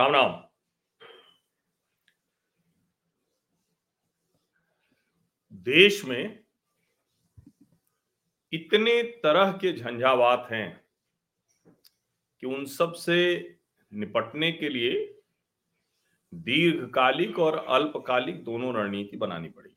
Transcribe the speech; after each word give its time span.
राम 0.00 0.12
राम। 0.12 0.42
देश 5.52 6.04
में 6.04 6.44
इतने 8.52 9.02
तरह 9.02 9.52
के 9.52 9.72
झंझावात 9.72 10.48
हैं 10.52 10.84
कि 12.40 12.46
उन 12.46 12.64
सबसे 12.64 13.16
निपटने 13.92 14.52
के 14.52 14.68
लिए 14.68 15.20
दीर्घकालिक 16.34 17.38
और 17.38 17.58
अल्पकालिक 17.58 18.44
दोनों 18.44 18.74
रणनीति 18.74 19.16
बनानी 19.16 19.48
पड़ी। 19.48 19.76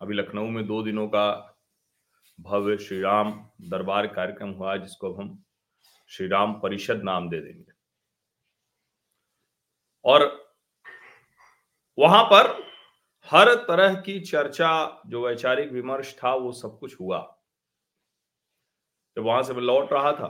अभी 0.00 0.14
लखनऊ 0.14 0.48
में 0.48 0.66
दो 0.66 0.82
दिनों 0.82 1.08
का 1.08 1.56
भव्य 2.40 2.78
श्री 2.78 3.00
राम 3.00 3.32
दरबार 3.60 4.06
कार्यक्रम 4.06 4.50
हुआ, 4.50 4.76
जिसको 4.76 5.12
अब 5.12 5.20
हम 5.20 5.44
श्री 6.06 6.26
राम 6.28 6.60
परिषद 6.60 7.02
नाम 7.02 7.28
दे 7.30 7.40
देंगे। 7.40 7.79
और 10.04 10.54
वहाँ 11.98 12.24
पर 12.24 12.48
हर 13.30 13.54
तरह 13.54 13.94
की 13.94 14.20
चर्चा, 14.20 15.02
जो 15.06 15.26
वैचारिक 15.26 15.70
विमर्श 15.72 16.14
था, 16.24 16.34
वो 16.34 16.52
सब 16.52 16.78
कुछ 16.78 17.00
हुआ। 17.00 17.18
जब 19.16 19.22
वहाँ 19.22 19.42
से 19.42 19.52
मैं 19.52 19.62
लौट 19.62 19.92
रहा 19.92 20.12
था 20.12 20.28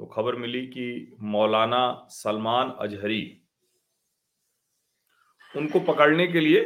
तो 0.00 0.06
खबर 0.06 0.36
मिली 0.36 0.66
कि 0.66 1.16
मौलाना 1.20 2.06
सलमान 2.10 2.70
अजहरी 2.70 3.42
उनको 5.54 5.80
पकड़ने 5.80 6.26
के 6.26 6.40
लिए 6.40 6.60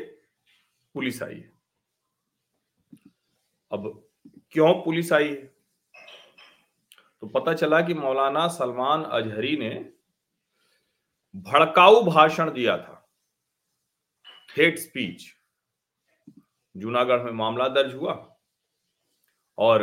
पुलिस 0.95 1.23
आई 1.23 1.35
है। 1.35 1.53
अब 3.73 4.09
क्यों 4.51 4.75
पुलिस 4.75 5.13
आई 5.13 5.29
है? 5.29 5.55
तो 7.21 7.27
पता 7.27 7.55
चला 7.55 7.81
कि 7.81 7.95
मौलाना 7.95 8.47
सलमान 8.49 9.05
अजहरी 9.05 9.57
ने 9.57 9.71
भड़काऊ 11.35 12.03
भाषण 12.05 12.51
दिया 12.53 12.77
था। 12.79 12.99
हेट 14.57 14.79
स्पीच 14.79 15.25
जूनागढ़ 16.75 17.23
में 17.23 17.33
मामला 17.33 17.69
दर्ज 17.69 17.95
हुआ 17.95 18.15
और 19.59 19.83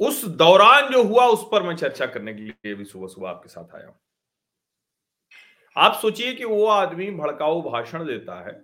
उस 0.00 0.24
दौरान 0.24 0.90
जो 0.92 1.02
हुआ, 1.02 1.24
उस 1.26 1.46
पर 1.52 1.62
मैं 1.62 1.74
चर्चा 1.76 2.06
करने 2.06 2.34
के 2.34 2.42
लिए 2.42 2.74
भी 2.74 2.84
सुबह 2.84 3.06
सुबह 3.06 3.28
आपके 3.28 3.48
साथ 3.48 3.74
आया 3.74 3.86
हूँ। 3.86 3.98
आप 5.76 5.98
सोचिए 6.00 6.34
कि 6.34 6.44
वो 6.44 6.66
आदमी 6.66 7.10
भड़काऊ 7.10 7.62
भाषण 7.62 8.04
देता 8.06 8.40
है। 8.40 8.62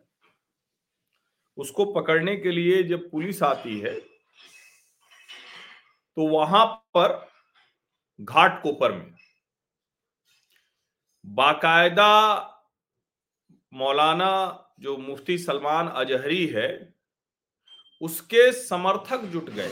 उसको 1.56 1.84
पकड़ने 1.92 2.36
के 2.36 2.50
लिए 2.50 2.82
जब 2.82 3.10
पुलिस 3.10 3.42
आती 3.42 3.78
है 3.80 3.94
तो 6.16 6.26
वहाँ 6.28 6.66
पर 6.96 7.14
घाट 8.18 8.62
कोपर 8.62 8.92
में 8.92 9.14
बाकायदा 11.26 12.12
मौलाना 13.72 14.32
जो 14.80 14.96
मुफ्ती 14.96 15.38
सलमान 15.38 15.88
अजहरी 15.88 16.46
है, 16.46 16.94
उसके 18.00 18.50
समर्थक 18.52 19.24
जुट 19.24 19.50
गए। 19.50 19.70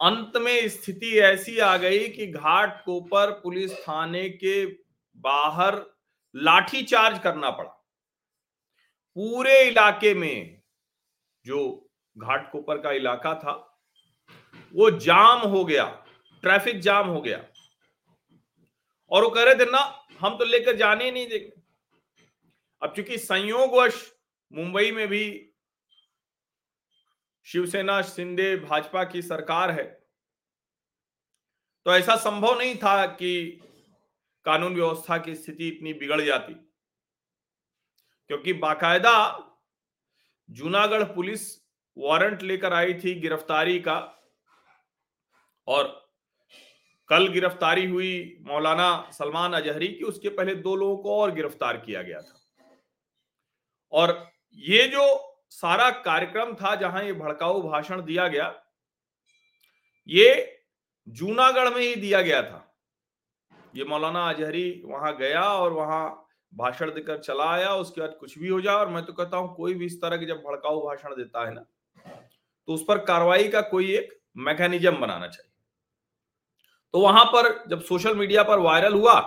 अंत 0.00 0.36
में 0.36 0.68
स्थिति 0.68 1.18
ऐसी 1.18 1.58
आ 1.58 1.76
गई 1.76 2.08
कि 2.08 2.26
घाट 2.26 2.84
कोपर 2.84 3.30
पुलिस 3.30 3.72
थाने 3.74 4.28
के 4.28 4.64
बाहर 5.16 5.82
लाठी 6.34 6.82
चार्ज 6.82 7.18
करना 7.18 7.50
पड़ा। 7.50 7.70
पूरे 9.16 9.62
इलाके 9.62 10.14
में 10.14 10.60
जो 11.44 11.90
घाट 12.18 12.50
कोपर 12.52 12.78
का 12.78 12.92
इलाका 12.92 13.34
था, 13.34 13.52
वो 14.74 14.90
जाम 14.90 15.40
हो 15.40 15.64
गया, 15.64 15.84
ट्रैफ़िक 16.42 16.80
जाम 16.80 17.08
हो 17.08 17.20
गया। 17.20 17.44
और 19.14 19.24
वो 19.24 19.30
कह 19.30 19.42
रहे 19.44 19.54
थे, 19.54 19.70
ना, 19.70 20.06
हम 20.20 20.36
तो 20.38 20.44
लेकर 20.44 20.76
जाने 20.76 21.10
नहीं 21.10 21.26
देंगे। 21.28 21.52
अब 22.82 22.94
चूँकि 22.96 23.18
संयोगवश 23.18 24.12
मुंबई 24.52 24.90
में 24.92 25.06
भी 25.08 25.50
शिवसेना, 27.46 28.00
शिंदे, 28.02 28.56
भाजपा 28.56 29.04
की 29.04 29.22
सरकार 29.22 29.70
है 29.70 29.84
तो 31.86 31.94
ऐसा 31.94 32.16
संभव 32.16 32.58
नहीं 32.58 32.74
था 32.76 33.04
कि 33.06 33.60
कानून 34.46 34.74
व्यवस्था 34.74 35.18
की 35.18 35.34
स्थिति 35.34 35.68
इतनी 35.68 35.92
बिगड़ 35.94 36.20
जाती। 36.20 36.54
क्योंकि 38.30 38.52
बाकायदा 38.52 39.16
जूनागढ़ 40.48 41.02
पुलिस 41.04 41.42
वारंट 41.96 42.42
लेकर 42.42 42.72
आई 42.72 42.94
थी 42.94 43.14
गिरफ्तारी 43.14 43.78
का, 43.80 43.96
और 45.68 46.03
कल 47.10 47.26
गिरफ्तारी 47.28 47.86
हुई 47.86 48.38
मौलाना 48.42 48.88
सलमान 49.12 49.52
अजहरी 49.52 49.88
की, 49.88 50.04
उसके 50.04 50.28
पहले 50.30 50.54
दो 50.56 50.74
लोगों 50.76 50.96
को 50.98 51.20
और 51.20 51.34
गिरफ़्तार 51.34 51.76
किया 51.76 52.02
गया 52.02 52.20
था। 52.20 52.40
और 53.92 54.30
ये 54.58 54.86
जो 54.88 55.02
सारा 55.52 55.90
कार्यक्रम 56.02 56.54
था 56.54 56.74
जहाँ 56.76 57.02
ये 57.04 57.12
भड़काऊ 57.14 57.62
भाषण 57.62 58.02
दिया 58.02 58.28
गया, 58.28 58.54
ये 60.08 60.60
जूनागढ़ 61.08 61.68
में 61.68 61.80
ही 61.80 61.94
दिया 61.96 62.20
गया 62.22 62.42
था। 62.42 62.60
ये 63.74 63.84
मौलाना 63.84 64.28
अजहरी 64.30 64.82
वहाँ 64.86 65.16
गया 65.16 65.42
और 65.42 65.72
वहाँ 65.72 66.26
भाषण 66.52 66.90
देकर 66.90 67.18
चला 67.18 67.44
आया, 67.44 67.74
उसके 67.74 68.00
बाद 68.00 68.16
कुछ 68.20 68.38
भी 68.38 68.48
हो 68.48 68.60
जाए, 68.60 68.74
और 68.74 68.88
मैं 68.88 69.04
तो 69.04 69.12
कहता 69.12 69.36
हूँ 69.36 69.54
कोई 69.56 69.74
भी 69.74 69.86
इस 69.86 70.00
तरह 70.02 70.16
के 70.16 70.26
जब 70.26 70.42
भड़काऊ 70.42 70.80
भाषण 70.80 71.16
देता 71.16 71.46
है 71.46 71.54
ना 71.54 71.64
तो 72.68 72.74
उस 72.74 72.84
पर 72.88 72.98
कार्रवाई 73.04 73.48
का 73.48 73.60
कोई 73.62 73.90
एक 73.94 74.12
मैकेनिज्म 74.38 74.96
बनाना 74.96 75.26
चाहिए। 75.28 75.50
तो 76.94 77.00
वहाँ 77.00 77.24
पर 77.26 77.46
जब 77.68 77.80
सोशल 77.82 78.14
मीडिया 78.16 78.42
पर 78.42 78.58
वायरल 78.60 78.94
हुआ 78.94 79.20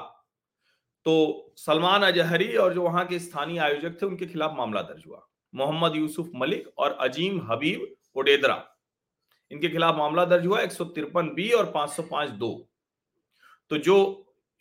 तो 1.05 1.13
सलमान 1.57 2.03
अजहरी 2.03 2.55
और 2.55 2.73
जो 2.73 2.81
वहाँ 2.83 3.05
के 3.05 3.17
स्थानीय 3.19 3.59
आयोजक 3.59 4.01
थे, 4.01 4.05
उनके 4.05 4.25
खिलाफ 4.25 4.53
मामला 4.57 4.81
दर्ज 4.83 5.03
हुआ। 5.07 5.21
मोहम्मद 5.53 5.95
यूसुफ 5.95 6.29
मलिक 6.35 6.67
और 6.77 6.91
अजीम 7.01 7.39
हबीब 7.49 7.85
ओडेदरा। 8.15 8.55
इनके 9.51 9.69
खिलाफ 9.69 9.95
मामला 9.95 10.25
दर्ज 10.25 10.45
हुआ 10.45 10.59
एक 10.61 10.71
सौ 10.71 10.85
तिरपन 10.85 11.27
बी 11.35 11.49
और 11.51 11.71
पाँच 11.71 11.89
सौ 11.89 12.03
पाँच 12.03 12.29
दो। 12.37 12.51
तो 13.71 13.77
जो 13.79 13.97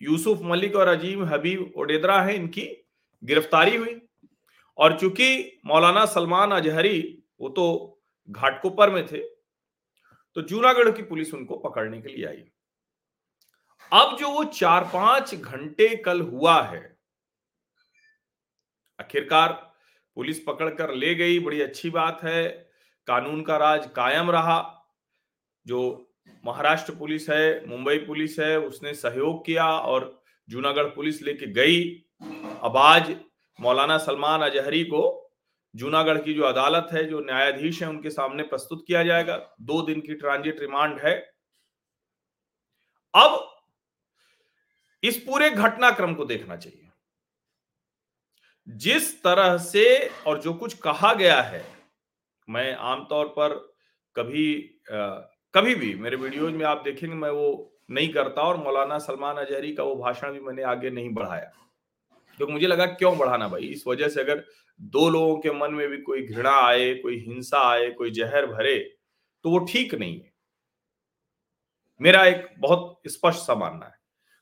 यूसुफ 0.01 0.41
मलिक 0.45 0.77
और 0.77 0.89
अजीम 0.89 1.25
हबीब 1.25 1.73
ओडेदरा 1.77 2.21
है, 2.23 2.35
इनकी 2.37 2.67
गिरफ्तारी 3.23 3.77
हुई। 3.77 4.01
और 4.79 4.99
चूँकि 5.01 5.61
मौलाना 5.67 6.05
सलमान 6.09 6.53
अजहरी, 6.53 7.23
वो 7.41 7.49
तो 7.51 8.01
घाटकोपर 8.29 8.91
में 8.91 9.07
थे 9.07 9.23
तो 10.37 10.43
जूनागढ़ 10.43 10.91
की 10.91 11.03
पुलिस 11.05 11.35
उनको 11.35 11.57
पकड़ने 11.59 12.01
के 12.03 12.09
लिए 12.09 12.27
आई। 12.27 12.45
अब 13.93 14.17
जो 14.17 14.31
वो 14.31 14.45
चार 14.45 14.85
पाँच 14.85 15.35
घंटे 15.35 15.97
कल 15.97 16.21
हुआ 16.21 16.63
है, 16.63 16.97
आखिरकार 19.01 19.53
पुलिस 20.17 20.41
पकड़कर 20.41 20.95
ले 20.95 21.15
गई, 21.15 21.39
बड़ी 21.39 21.61
अच्छी 21.61 21.91
बात 21.91 22.23
है। 22.25 22.71
कानून 23.07 23.43
का 23.43 23.57
राज 23.57 23.91
कायम 23.97 24.31
रहा। 24.31 24.89
जो 25.67 26.13
महाराष्ट्र 26.45 26.95
पुलिस 26.95 27.31
है, 27.31 27.67
मुंबई 27.67 27.99
पुलिस 27.99 28.39
है, 28.39 28.59
उसने 28.61 28.95
सहयोग 28.95 29.47
किया 29.47 29.67
और 29.71 30.23
जूनागढ़ 30.49 30.85
पुलिस 30.85 31.23
लेके 31.23 31.47
गई। 31.47 31.91
अब 32.63 32.77
आज 32.77 33.17
मौलाना 33.61 33.99
सलमान 33.99 34.43
अजहरी 34.43 34.85
को 34.85 35.33
जूनागढ़ 35.77 36.23
की 36.23 36.35
जो 36.35 36.43
अदालत 36.43 36.89
है, 36.93 37.05
जो 37.05 37.21
न्यायाधीश 37.21 37.83
है, 37.83 37.89
उनके 37.89 38.11
सामने 38.11 38.43
प्रस्तुत 38.43 38.85
किया 38.87 39.03
जाएगा। 39.03 39.57
दो 39.61 39.83
दिन 39.83 40.01
की 40.01 40.15
ट्रांजिट 40.15 40.61
रिमांड 40.61 41.01
है। 41.01 41.35
अब 43.15 43.56
इस 45.03 45.17
पूरे 45.19 45.51
घटनाक्रम 45.51 46.15
को 46.15 46.25
देखना 46.25 46.57
चाहिए। 46.57 46.83
जिस 48.69 49.23
तरह 49.23 49.57
से 49.59 49.85
और 50.27 50.41
जो 50.41 50.55
कुछ 50.55 50.75
कहा 50.75 51.13
गया 51.15 51.41
है 51.43 51.65
मैं 52.49 52.75
आमतौर 52.75 53.27
पर 53.29 53.55
कभी 54.17 54.47
आ, 54.93 55.07
कभी 55.55 55.75
भी 55.75 55.95
मेरे 55.95 56.17
वीडियोज़ 56.17 56.55
में 56.55 56.65
आप 56.67 56.83
देखेंगे 56.85 57.15
मैं 57.15 57.31
वो 57.31 57.73
नहीं 57.91 58.09
करता 58.13 58.43
और 58.43 58.57
मौलाना 58.57 58.99
सलमान 58.99 59.37
अजहरी 59.37 59.73
का 59.75 59.83
वो 59.83 59.95
भाषण 59.97 60.33
भी 60.33 60.41
मैंने 60.41 60.63
आगे 60.63 60.91
नहीं 60.91 61.11
बढ़ाया। 61.15 61.45
क्योंकि 61.45 62.45
तो 62.45 62.47
मुझे 62.47 62.67
लगा 62.67 62.87
क्यों 62.87 63.17
बढ़ाना 63.19 63.49
भाई? 63.49 63.63
इस 63.63 63.87
वजह 63.87 64.09
से 64.09 64.21
अगर 64.21 64.45
दो 64.81 65.09
लोगों 65.09 65.37
के 65.39 65.51
मन 65.51 65.75
में 65.75 65.89
भी 65.89 65.99
कोई 66.03 66.23
घृणा 66.23 66.55
आए 66.61 66.95
कोई 66.95 67.19
हिंसा 67.19 67.61
आए 67.71 67.91
कोई 67.91 68.11
जहर 68.11 68.47
भरे 68.47 68.79
तो 69.45 69.51
वो 69.51 69.59
ठीक 69.65 69.95
नहीं 69.95 70.21
है। 70.21 70.33
मेरा 72.01 72.25
एक 72.27 72.49
बहुत 72.59 73.01
स्पष्ट 73.07 73.39
सा 73.39 73.55
मानना 73.55 73.87
है। 73.87 73.96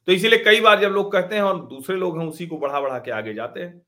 तो 0.08 0.12
इसीलिए 0.12 0.38
कई 0.44 0.60
बार 0.60 0.80
जब 0.80 0.88
लोग 0.88 1.12
कहते 1.12 1.34
हैं 1.34 1.42
और 1.42 1.66
दूसरे 1.66 1.96
लोग 1.96 2.18
हैं, 2.18 2.26
उसी 2.26 2.46
को 2.46 2.58
बढ़ा 2.58 2.80
बढ़ा 2.80 2.98
के 2.98 3.10
आगे 3.10 3.34
जाते 3.34 3.60
हैं। 3.60 3.82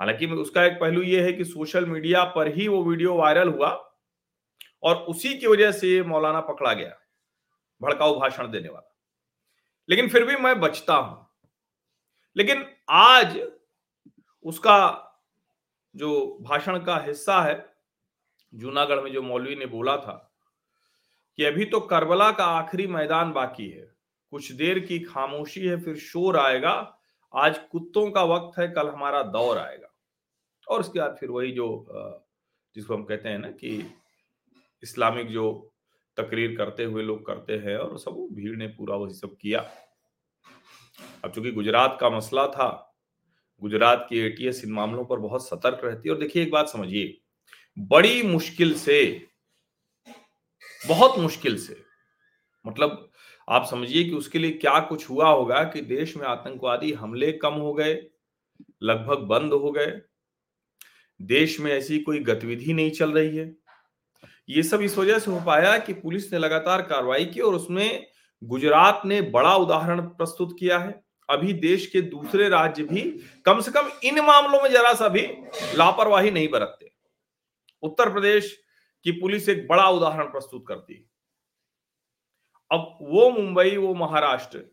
हालाँकि 0.00 0.26
उसका 0.26 0.64
एक 0.64 0.72
पहलू 0.72 1.02
ये 1.02 1.22
है 1.22 1.32
कि 1.32 1.44
सोशल 1.44 1.86
मीडिया 1.86 2.24
पर 2.24 2.48
ही 2.48 2.68
वो 2.68 2.82
वीडियो 2.84 3.14
वायरल 3.14 3.48
हुआ 3.48 3.68
और 4.82 4.96
उसी 4.96 5.34
की 5.34 5.46
वजह 5.46 5.72
से 5.72 6.02
मौलाना 6.02 6.40
पकड़ा 6.40 6.72
गया, 6.72 6.96
भड़काऊ 7.80 8.18
भाषण 8.20 8.50
देने 8.50 8.68
वाला। 8.68 8.96
लेकिन 9.88 10.08
फिर 10.08 10.24
भी 10.24 10.36
मैं 10.36 10.60
बचता 10.60 10.94
हूँ। 10.94 11.26
लेकिन 12.36 12.64
आज 12.90 13.38
उसका 14.44 14.78
जो 15.96 16.38
भाषण 16.40 16.78
का 16.78 16.96
हिस्सा 16.98 17.40
है, 17.42 17.74
जूनागढ़ 18.54 19.00
में 19.00 19.12
जो 19.12 19.22
मौलवी 19.22 19.56
ने 19.56 19.66
बोला 19.66 19.96
था 19.96 20.32
कि 21.38 21.44
अभी 21.44 21.64
तो 21.64 21.80
करबला 21.80 22.30
का 22.30 22.44
आखिरी 22.44 22.86
मैदान 22.86 23.32
बाकी 23.32 23.68
है। 23.70 24.01
कुछ 24.32 24.50
देर 24.52 24.78
की 24.78 24.98
खामोशी 24.98 25.66
है, 25.66 25.80
फिर 25.80 25.96
शोर 25.96 26.36
आएगा, 26.38 26.98
आज 27.34 27.58
कुत्तों 27.70 28.10
का 28.10 28.22
वक्त 28.24 28.58
है, 28.58 28.68
कल 28.68 28.88
हमारा 28.88 29.22
दौर 29.22 29.58
आएगा। 29.58 29.88
और 30.68 30.80
उसके 30.80 30.98
बाद 30.98 31.16
फिर 31.20 31.30
वही 31.30 31.52
जो 31.52 31.66
जिसको 32.76 32.94
हम 32.94 33.04
कहते 33.04 33.28
हैं 33.28 33.38
ना 33.38 33.50
कि 33.50 33.76
इस्लामिक 34.82 35.28
जो 35.28 35.74
तकरीर 36.16 36.56
करते 36.56 36.84
हुए 36.84 37.02
लोग 37.02 37.26
करते 37.26 37.56
हैं 37.58 37.76
और 37.76 37.98
सब 37.98 38.26
भीड़ 38.32 38.56
ने 38.56 38.66
पूरा 38.68 38.96
वही 38.96 39.14
सब 39.14 39.36
किया। 39.36 39.60
अब 41.24 41.32
चूँकि 41.32 41.50
गुजरात 41.50 41.98
का 42.00 42.10
मसला 42.10 42.46
था, 42.46 42.68
गुजरात 43.62 44.06
की 44.10 44.18
एटीएस 44.18 44.64
इन 44.64 44.72
मामलों 44.72 45.04
पर 45.04 45.18
बहुत 45.18 45.48
सतर्क 45.48 45.84
रहती 45.84 46.08
है। 46.08 46.14
और 46.14 46.20
देखिए, 46.20 46.42
एक 46.42 46.50
बात 46.50 46.68
समझिए, 46.68 47.18
बड़ी 47.78 48.22
मुश्किल 48.22 48.74
से, 48.78 49.26
बहुत 50.82 51.18
मुश्किल 51.18 51.58
से 51.58 51.82
मतलब 52.64 53.11
आप 53.48 53.66
समझिए 53.70 54.04
कि 54.04 54.10
उसके 54.10 54.38
लिए 54.38 54.50
क्या 54.50 54.80
कुछ 54.80 55.10
हुआ 55.10 55.28
होगा 55.28 55.64
कि 55.64 55.80
देश 55.80 56.16
में 56.16 56.26
आतंकवादी 56.26 56.92
हमले 56.92 57.32
कम 57.32 57.54
हो 57.54 57.74
गए, 57.74 57.94
लगभग 58.82 59.18
बंद 59.18 59.52
हो 59.52 59.72
गए। 59.72 60.00
देश 61.22 61.60
में 61.60 61.72
ऐसी 61.72 61.98
कोई 61.98 62.18
गतिविधि 62.18 62.72
नहीं 62.72 62.90
चल 62.90 63.12
रही 63.12 63.36
है। 63.36 63.56
ये 64.48 64.62
सब 64.62 64.80
इस 64.80 64.98
वजह 64.98 65.18
से 65.18 65.30
हो 65.30 65.40
पाया 65.46 65.78
कि 65.78 65.92
पुलिस 65.92 66.32
ने 66.32 66.38
लगातार 66.38 66.82
कार्रवाई 66.82 67.24
की 67.24 67.40
और 67.40 67.54
उसमें 67.54 68.06
गुजरात 68.42 69.02
ने 69.06 69.20
बड़ा 69.22 69.54
उदाहरण 69.56 70.00
प्रस्तुत 70.00 70.56
किया 70.58 70.78
है। 70.78 71.02
अभी 71.30 71.52
देश 71.52 71.86
के 71.86 72.00
दूसरे 72.02 72.48
राज्य 72.48 72.84
भी 72.84 73.02
कम 73.44 73.60
से 73.60 73.70
कम 73.70 73.90
इन 74.04 74.20
मामलों 74.20 74.62
में 74.62 74.70
जरा 74.70 74.94
सा 74.94 75.08
भी 75.08 75.26
लापरवाही 75.74 76.30
नहीं 76.30 76.48
बरतते। 76.48 76.90
उत्तर 77.82 78.12
प्रदेश 78.12 78.64
की 79.04 79.12
पुलिस 79.12 79.48
एक 79.48 79.66
बड़ा 79.68 79.88
उदाहरण 79.88 80.24
प्रस्तुत 80.24 80.64
करती 80.68 80.94
है। 80.94 81.11
अब 82.72 82.98
वो 83.02 83.30
मुंबई, 83.30 83.76
वो 83.76 83.94
महाराष्ट्र, 83.94 84.64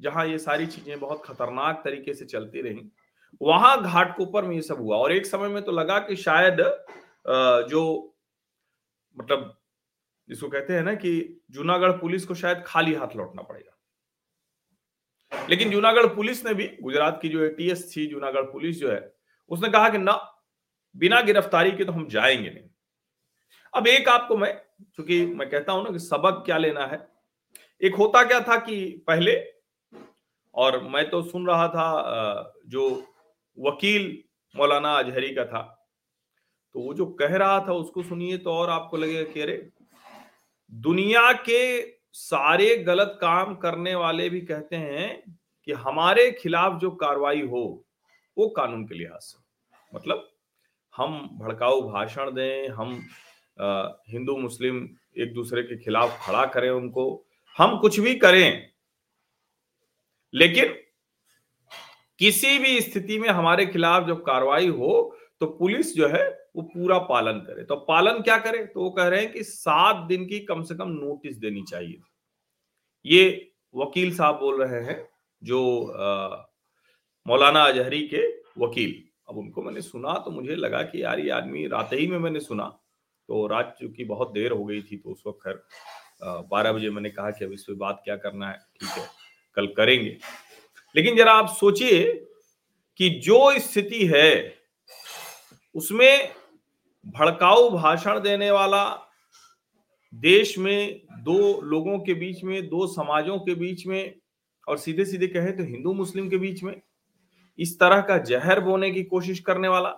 जहाँ 0.00 0.26
ये 0.26 0.38
सारी 0.38 0.66
चीज़ें 0.66 0.98
बहुत 1.00 1.22
खतरनाक 1.24 1.80
तरीके 1.84 2.14
से 2.14 2.24
चलती 2.24 2.62
रही, 2.62 2.90
वहाँ 3.40 3.82
घाटकोपर 3.82 4.44
में 4.44 4.54
ये 4.56 4.62
सब 4.62 4.78
हुआ। 4.78 4.96
और 4.96 5.12
एक 5.12 5.26
समय 5.26 5.48
में 5.48 5.62
तो 5.62 5.72
लगा 5.72 5.98
कि 5.98 6.16
शायद 6.16 6.60
जो 7.68 8.14
मतलब 9.16 9.56
जिसको 10.28 10.48
कहते 10.48 10.72
हैं 10.72 10.82
ना 10.82 10.94
कि 10.94 11.40
जूनागढ़ 11.50 11.92
पुलिस 11.92 12.24
को 12.26 12.34
शायद 12.34 12.62
खाली 12.66 12.94
हाथ 12.94 13.16
लौटना 13.16 13.42
पड़ेगा। 13.42 13.70
लेकिन 15.48 15.70
जूनागढ़ 15.70 16.06
पुलिस 16.06 16.44
ने 16.46 16.54
भी, 16.54 16.66
गुजरात 16.82 17.18
की 17.22 17.28
जो 17.28 17.42
एटीएस 17.44 17.90
थी, 17.96 18.06
जूनागढ़ 18.06 18.42
पुलिस 18.42 18.78
जो 18.80 18.90
है, 18.90 19.14
उसने 19.50 19.68
कहा 19.68 19.88
कि 19.88 19.98
ना, 19.98 20.12
बिना 20.94 21.20
गिरफ्तारी 21.20 21.72
के 21.72 21.84
तो 21.84 21.92
हम 21.92 22.06
जाएँगे 22.08 22.50
नहीं। 22.50 22.68
अब 23.74 23.86
एक 23.86 24.08
आपको 24.08 24.36
मैं, 24.36 24.60
चूँकि 24.96 25.24
मैं 25.26 25.48
कहता 25.50 25.72
हूँ 25.72 25.84
ना 25.84 25.90
कि 25.90 25.98
सबक 25.98 26.42
क्या 26.46 26.58
लेना 26.58 26.86
है 26.86 27.13
एक 27.84 27.94
होता 27.94 28.22
क्या 28.24 28.40
था 28.40 28.56
कि 28.56 28.76
पहले, 29.06 29.34
और 30.54 30.82
मैं 30.84 31.08
तो 31.10 31.22
सुन 31.22 31.46
रहा 31.46 31.68
था 31.68 32.52
जो 32.66 32.88
वकील 33.58 34.06
मौलाना 34.54 34.92
अजहरी 34.94 35.34
का 35.34 35.44
था 35.44 35.62
तो 36.74 36.80
वो 36.80 36.94
जो 36.94 37.06
कह 37.20 37.36
रहा 37.36 37.58
था 37.60 37.72
उसको 37.72 38.02
सुनिए 38.02 38.38
तो 38.38 38.52
और 38.52 38.70
आपको 38.70 38.96
लगेगा 38.96 39.32
कि 39.32 39.40
अरे, 39.40 39.56
दुनिया 40.72 41.32
के 41.48 41.80
सारे 42.12 42.76
गलत 42.76 43.18
काम 43.20 43.54
करने 43.56 43.94
वाले 43.94 44.28
भी 44.30 44.40
कहते 44.42 44.76
हैं 44.76 45.36
कि 45.68 45.72
हमारे 45.72 46.30
खिलाफ 46.32 46.80
जो 46.80 46.90
कार्रवाई 46.90 47.42
हो, 47.42 47.84
वो 48.36 48.48
कानून 48.48 48.84
के 48.86 48.94
लिहाज 48.94 49.20
से 49.20 49.38
मतलब 49.92 50.28
हम 50.94 51.20
भड़काऊ 51.32 51.80
भाषण 51.82 52.30
दें, 52.30 52.68
हम 52.68 52.90
हिंदू, 54.08 54.36
मुस्लिम 54.36 54.88
एक 55.18 55.32
दूसरे 55.34 55.62
के 55.62 55.76
खिलाफ 55.76 56.26
खड़ा 56.26 56.44
करें 56.46 56.70
उनको 56.70 57.04
हम 57.58 57.78
कुछ 57.78 57.98
भी 58.00 58.14
करें 58.14 58.70
लेकिन 60.34 60.74
किसी 62.20 62.58
भी 62.58 62.80
स्थिति 62.80 63.18
में 63.18 63.28
हमारे 63.28 63.66
खिलाफ 63.66 64.06
जब 64.06 64.24
कार्रवाई 64.24 64.68
हो 64.68 65.16
तो 65.40 65.46
पुलिस 65.48 65.94
जो 65.96 66.08
है 66.08 66.24
वो 66.56 66.62
पूरा 66.64 66.98
पालन 67.06 67.38
करे। 67.38 67.64
तो 67.64 67.76
पालन 67.78 68.20
क्या 68.22 68.36
करे? 68.38 68.64
तो 68.64 68.82
वो 68.82 68.90
कह 68.90 69.08
रहे 69.08 69.20
हैं 69.20 69.32
कि 69.32 69.42
सात 69.42 70.04
दिन 70.08 70.26
की 70.26 70.38
कम 70.40 70.62
से 70.62 70.74
कम 70.74 70.88
नोटिस 70.90 71.36
देनी 71.36 71.62
चाहिए। 71.62 72.00
ये 73.04 73.52
वकील 73.74 74.14
साहब 74.16 74.38
बोल 74.40 74.62
रहे 74.62 74.82
हैं 74.84 74.96
जो 75.42 75.60
आ, 75.86 76.44
मौलाना 77.26 77.62
अजहरी 77.62 78.00
के 78.08 78.26
वकील। 78.58 79.02
अब 79.28 79.38
उनको 79.38 79.62
मैंने 79.62 79.80
सुना 79.82 80.12
तो 80.18 80.30
मुझे 80.30 80.54
लगा 80.56 80.82
कि 80.82 81.02
यार 81.02 81.20
ये 81.20 81.30
आदमी 81.30 81.66
रात 81.66 81.92
ही 81.92 82.06
में 82.06 82.18
मैंने 82.18 82.40
सुना। 82.40 82.64
तो 83.28 83.46
रात 83.46 83.76
चूँकि 83.80 84.04
बहुत 84.04 84.32
देर 84.32 84.52
हो 84.52 84.64
गई 84.64 84.82
थी 84.82 84.96
तो 84.96 85.10
उस 85.10 85.22
वक्त 85.26 85.40
खैर 85.44 85.62
बारह 86.22 86.72
बजे 86.72 86.90
मैंने 86.90 87.10
कहा 87.10 87.30
कि 87.30 87.44
अब 87.44 87.52
इस 87.52 87.62
पर 87.62 87.74
बात 87.74 88.00
क्या 88.04 88.16
करना 88.16 88.50
है? 88.50 88.58
ठीक 88.80 88.88
है, 88.88 89.06
कल 89.56 89.66
करेंगे। 89.66 90.16
लेकिन 90.96 91.16
जरा 91.16 91.32
आप 91.32 91.48
सोचिए 91.48 92.12
कि 92.96 93.10
जो 93.10 93.58
स्थिति 93.58 94.06
है, 94.06 94.54
उसमें 95.74 96.32
भड़काऊ 97.06 97.70
भाषण 97.70 98.20
देने 98.20 98.50
वाला 98.50 99.10
देश 100.14 100.58
में, 100.58 101.00
दो 101.18 101.60
लोगों 101.60 101.98
के 101.98 102.14
बीच 102.14 102.44
में, 102.44 102.68
दो 102.68 102.86
समाजों 102.86 103.38
के 103.38 103.54
बीच 103.54 103.86
में, 103.86 104.14
और 104.68 104.78
सीधे 104.78 105.04
सीधे 105.04 105.26
कहे 105.26 105.52
तो 105.52 105.64
हिंदू 105.64 105.92
मुस्लिम 105.92 106.28
के 106.28 106.36
बीच 106.36 106.62
में, 106.62 106.82
इस 107.58 107.80
तरह 107.80 108.00
का 108.00 108.18
जहर 108.18 108.60
बोने 108.60 108.90
की 108.90 109.02
कोशिश 109.02 109.40
करने 109.40 109.68
वाला, 109.68 109.90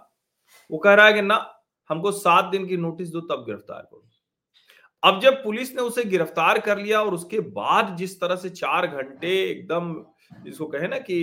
वो 0.71 0.79
कह 0.79 0.95
रहा 0.95 1.07
है 1.07 1.13
कि 1.13 1.23
ना, 1.23 1.63
हमको 1.91 2.13
सात 2.13 2.45
दिन 2.45 2.67
की 2.67 2.77
नोटिस 2.77 3.09
दो, 3.09 3.21
तब 3.21 3.45
गिरफ़्तार 3.47 3.83
करो। 3.83 4.06
अब 5.07 5.21
जब 5.21 5.43
पुलिस 5.43 5.75
ने 5.77 5.83
उसे 5.83 6.05
गिरफ़्तार 6.05 6.59
कर 6.59 6.79
लिया 6.79 7.03
और 7.03 7.15
उसके 7.15 7.41
बाद 7.53 7.95
जिस 7.97 8.21
तरह 8.21 8.37
से 8.37 8.51
चार 8.51 8.87
घंटे 8.87 9.29
एकदम 9.43 9.95
जिसको 10.45 10.67
कहे 10.67 10.89
ना 10.89 10.99
कि 10.99 11.19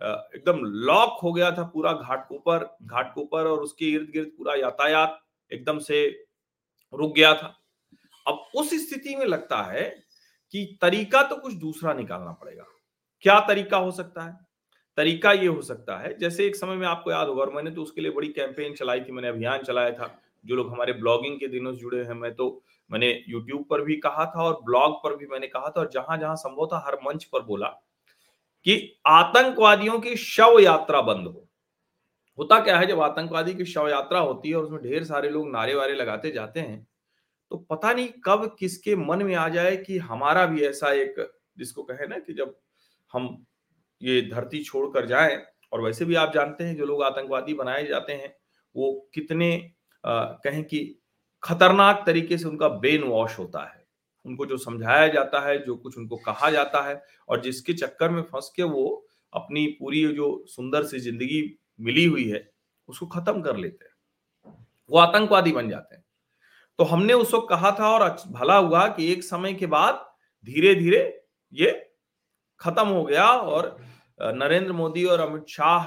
एकदम 0.00 0.60
लॉक 0.86 1.18
हो 1.22 1.32
गया 1.32 1.50
था 1.50 1.62
पूरा 1.64 1.92
घाटकोपर 1.92 2.64
घाटकोपर 2.82 3.46
और 3.46 3.60
उसके 3.60 3.86
इर्द 3.86 4.10
गिर्द 4.10 4.28
पूरा 4.38 4.54
यातायात 4.54 5.18
एकदम 5.50 5.78
से 5.78 6.04
रुक 6.92 7.14
गया 7.14 7.32
था। 7.34 7.54
अब 8.26 8.42
उस 8.56 8.70
स्थिति 8.80 9.16
में 9.16 9.24
लगता 9.26 9.62
है 9.62 9.88
कि 10.54 10.64
तरीका 10.82 11.22
तो 11.22 11.36
कुछ 11.36 11.54
दूसरा 11.54 11.92
निकालना 11.94 12.32
पड़ेगा। 12.32 12.64
क्या 13.24 13.38
तरीका 13.40 13.76
हो 13.76 13.90
सकता 13.90 14.22
है? 14.22 14.32
तरीका 14.98 15.32
ये 15.32 15.46
हो 15.46 15.62
सकता 15.62 15.96
है, 15.98 16.16
जैसे 16.18 16.46
एक 16.46 16.56
समय 16.56 16.76
में 16.76 16.86
आपको 16.86 17.10
याद 17.10 17.28
होगा 17.28 17.42
और 17.42 17.52
मैंने 17.54 17.70
तो 17.70 17.82
उसके 17.82 18.00
लिए 18.00 18.10
बड़ी 18.12 18.28
कैंपेन 18.30 18.74
चलाई 18.74 19.00
थी, 19.00 19.12
मैंने 19.12 19.28
अभियान 19.28 19.62
चलाया 19.62 19.90
था। 19.90 20.14
जो 20.44 20.54
लोग 20.54 20.70
हमारे 20.72 20.92
ब्लॉगिंग 20.92 21.38
के 21.40 21.48
दिनों 21.48 21.72
से 21.72 21.80
जुड़े 21.80 21.98
हैं, 21.98 22.14
मैं 22.14 22.34
तो 22.34 22.62
मैंने 22.92 23.24
यूट्यूब 23.28 23.64
पर 23.64 23.82
भी 23.82 23.96
कहा 23.96 24.26
था 24.26 24.42
और 24.42 24.60
ब्लॉग 24.64 25.04
पर 25.04 25.16
भी 25.16 25.26
मैंने 25.26 25.46
कहा 25.46 25.68
था 25.68 25.80
और 25.80 25.90
जहाँ 25.90 26.18
जहाँ 26.18 26.36
संभव 26.36 26.66
था 26.66 26.84
हर 26.86 26.94
मंच 26.94 27.24
पर 27.24 27.42
बोला 27.42 27.66
कि 28.64 29.00
आतंकवादियों 29.06 30.00
की 30.00 30.16
शव 30.16 30.58
यात्रा 30.60 31.00
बंद 31.00 31.26
हो। 31.26 31.48
होता 32.38 32.60
क्या 32.60 32.78
है 32.78 32.86
जब 32.86 33.00
आतंकवादी 33.00 33.54
की 33.54 33.64
शव 33.64 33.88
यात्रा 33.88 34.20
होती 34.20 34.50
है 34.50 34.56
और 34.56 34.64
उसमें 34.64 34.82
ढेर 34.82 35.04
सारे 35.04 35.28
लोग 35.28 35.50
नारे 35.50 35.74
वारे 35.74 35.94
लगाते 35.94 36.30
जाते 36.30 36.60
हैं 36.60 36.86
तो 37.50 37.56
पता 37.56 37.92
नहीं 37.92 38.08
कब 38.24 38.56
किसके 38.58 38.96
मन 38.96 39.22
में 39.22 39.34
आ 39.34 39.48
जाए 39.48 39.76
कि 39.76 39.98
हमारा 39.98 40.46
भी 40.46 40.60
ऐसा 40.60 40.92
एक 40.92 41.32
जिसको 41.58 41.82
कहे 41.82 42.06
ना 42.06 42.18
कि 42.18 42.32
जब 42.32 42.58
हम 43.12 43.46
ये 44.02 44.22
धरती 44.22 44.64
छोड़कर 44.64 45.06
जाएँ 45.06 45.44
और 45.72 45.80
वैसे 45.80 46.04
भी 46.04 46.14
आप 46.14 46.32
जानते 46.32 46.64
हैं 46.64 46.76
जो 46.76 46.86
लोग 46.86 47.02
आतंकवादी 47.02 47.54
बनाए 47.54 47.86
जाते 47.86 48.12
हैं 48.12 48.36
वो 48.76 49.10
कितने 49.14 49.72
आ, 50.04 50.24
कहें 50.24 50.64
कि 50.64 50.99
खतरनाक 51.42 52.02
तरीके 52.06 52.38
से 52.38 52.48
उनका 52.48 52.68
ब्रेन 52.68 53.02
वॉश 53.02 53.38
होता 53.38 53.62
है। 53.64 53.78
उनको 54.24 54.46
जो 54.46 54.56
समझाया 54.56 55.06
जाता 55.08 55.40
है, 55.40 55.58
जो 55.58 55.76
कुछ 55.76 55.96
उनको 55.98 56.16
कहा 56.16 56.50
जाता 56.50 56.82
है 56.82 57.02
और 57.28 57.40
जिसके 57.40 57.72
चक्कर 57.72 58.10
में 58.10 58.22
फंस 58.22 58.52
के 58.56 58.62
वो 58.62 59.06
अपनी 59.32 59.66
पूरी 59.80 60.06
जो 60.14 60.44
सुंदर 60.48 60.84
सी 60.84 60.98
ज़िंदगी 60.98 61.42
मिली 61.80 62.04
हुई 62.04 62.28
है, 62.28 62.48
उसको 62.88 63.06
खत्म 63.06 63.42
कर 63.42 63.56
लेते 63.56 63.84
हैं। 63.84 64.56
वो 64.90 64.98
आतंकवादी 64.98 65.52
बन 65.52 65.68
जाते 65.68 65.94
हैं। 65.94 66.04
तो 66.78 66.84
हमने 66.84 67.12
उस 67.12 67.32
वक्त 67.34 67.46
कहा 67.50 67.70
था 67.70 67.88
और 67.88 68.08
भला 68.28 68.56
हुआ 68.56 68.86
कि 68.88 69.12
एक 69.12 69.24
समय 69.24 69.54
के 69.54 69.66
बाद 69.66 70.04
धीरे 70.44 70.74
धीरे 70.74 71.02
ये 71.52 71.70
खत्म 72.60 72.86
हो 72.88 73.04
गया 73.04 73.26
और 73.26 73.76
नरेंद्र 74.20 74.72
मोदी 74.72 75.04
और 75.04 75.20
अमित 75.20 75.48
शाह 75.48 75.86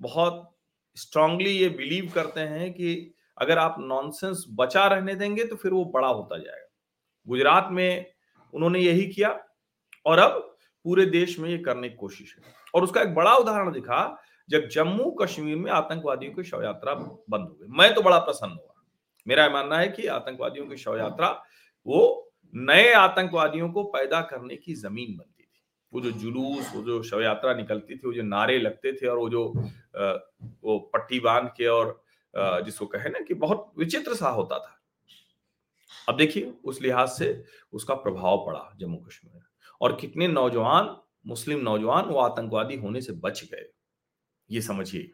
बहुत 0.00 0.50
स्ट्रांगली 0.96 1.50
ये 1.50 1.68
बिलीव 1.68 2.10
करते 2.14 2.40
हैं 2.40 2.72
कि 2.72 3.14
अगर 3.38 3.58
आप 3.58 3.76
नॉनसेंस 3.80 4.44
बचा 4.50 4.86
रहने 4.86 5.14
देंगे 5.14 5.44
तो 5.44 5.56
फिर 5.56 5.72
वो 5.72 5.84
बड़ा 5.84 6.08
होता 6.08 6.38
जाएगा। 6.38 6.68
गुजरात 7.26 7.68
में 7.72 8.06
उन्होंने 8.54 8.80
यही 8.80 9.06
किया, 9.06 9.38
और 10.06 10.18
अब 10.18 10.56
पूरे 10.84 11.06
देश 11.06 11.38
में 11.38 11.48
ये 11.50 11.58
करने 11.58 11.88
की 11.88 11.96
कोशिश 11.96 12.36
है। 12.38 12.52
और 12.74 12.84
उसका 12.84 13.00
एक 13.00 13.14
बड़ा 13.14 13.34
उदाहरण 13.34 13.72
दिखा, 13.72 14.22
जब 14.48 14.68
जम्मू 14.68 15.10
कश्मीर 15.10 15.56
में 15.56 15.70
आतंकवादियों 15.70 16.32
की 16.32 16.44
शव 16.44 16.62
यात्रा 16.62 16.94
बंद 16.94 17.48
हो 17.48 17.56
गई। 17.60 17.66
मैं 17.78 17.94
तो 17.94 18.02
बड़ा 18.02 18.18
प्रसन्न 18.18 18.52
हुआ। 18.52 18.74
मेरा 19.26 19.48
मानना 19.48 19.78
है 19.78 19.88
कि 19.88 20.06
आतंकवादियों 20.06 20.66
की 20.66 20.76
शव 20.76 20.98
यात्रा 20.98 21.28
वो 21.86 22.32
नए 22.54 22.92
आतंकवादियों 22.92 23.70
को 23.72 23.84
पैदा 23.84 24.20
करने 24.20 24.56
की 24.56 24.74
ज़मीन 24.74 25.16
बनती 25.16 25.42
थी। 25.42 25.62
वो 25.92 26.00
जो 26.00 26.10
जुलूस, 26.10 26.72
वो 26.74 26.82
जो 26.82 27.02
शव 27.02 27.22
यात्रा 27.22 27.54
निकलती 27.54 27.94
थी, 27.94 28.06
वो 28.06 28.12
जो 28.12 28.22
नारे 28.22 28.58
लगते 28.58 28.92
थे, 28.92 29.06
और 29.06 29.18
वो 29.18 29.28
जो 29.28 29.44
वो 30.64 30.78
पट्टी 30.94 31.20
बाँध 31.20 31.52
के 31.56 31.66
और 31.66 32.03
जिसको 32.36 32.86
कहे 32.86 33.08
ना 33.08 33.20
कि 33.20 33.34
बहुत 33.36 33.72
विचित्र 33.78 34.14
सा 34.14 34.28
होता 34.30 34.58
था। 34.58 34.80
अब 36.08 36.16
देखिए, 36.16 36.52
उस 36.64 36.80
लिहाज 36.82 37.08
से 37.08 37.44
उसका 37.72 37.94
प्रभाव 37.96 38.44
पड़ा 38.46 38.70
जम्मू 38.80 38.96
कश्मीर 38.98 39.42
और 39.80 39.96
कितने 39.96 40.28
नौजवान, 40.28 40.96
मुस्लिम 41.26 41.60
नौजवान 41.60 42.04
वो 42.04 42.18
आतंकवादी 42.20 42.76
होने 42.76 43.00
से 43.00 43.12
बच 43.14 43.42
गए, 43.44 43.66
ये 44.50 44.60
समझिए। 44.62 45.10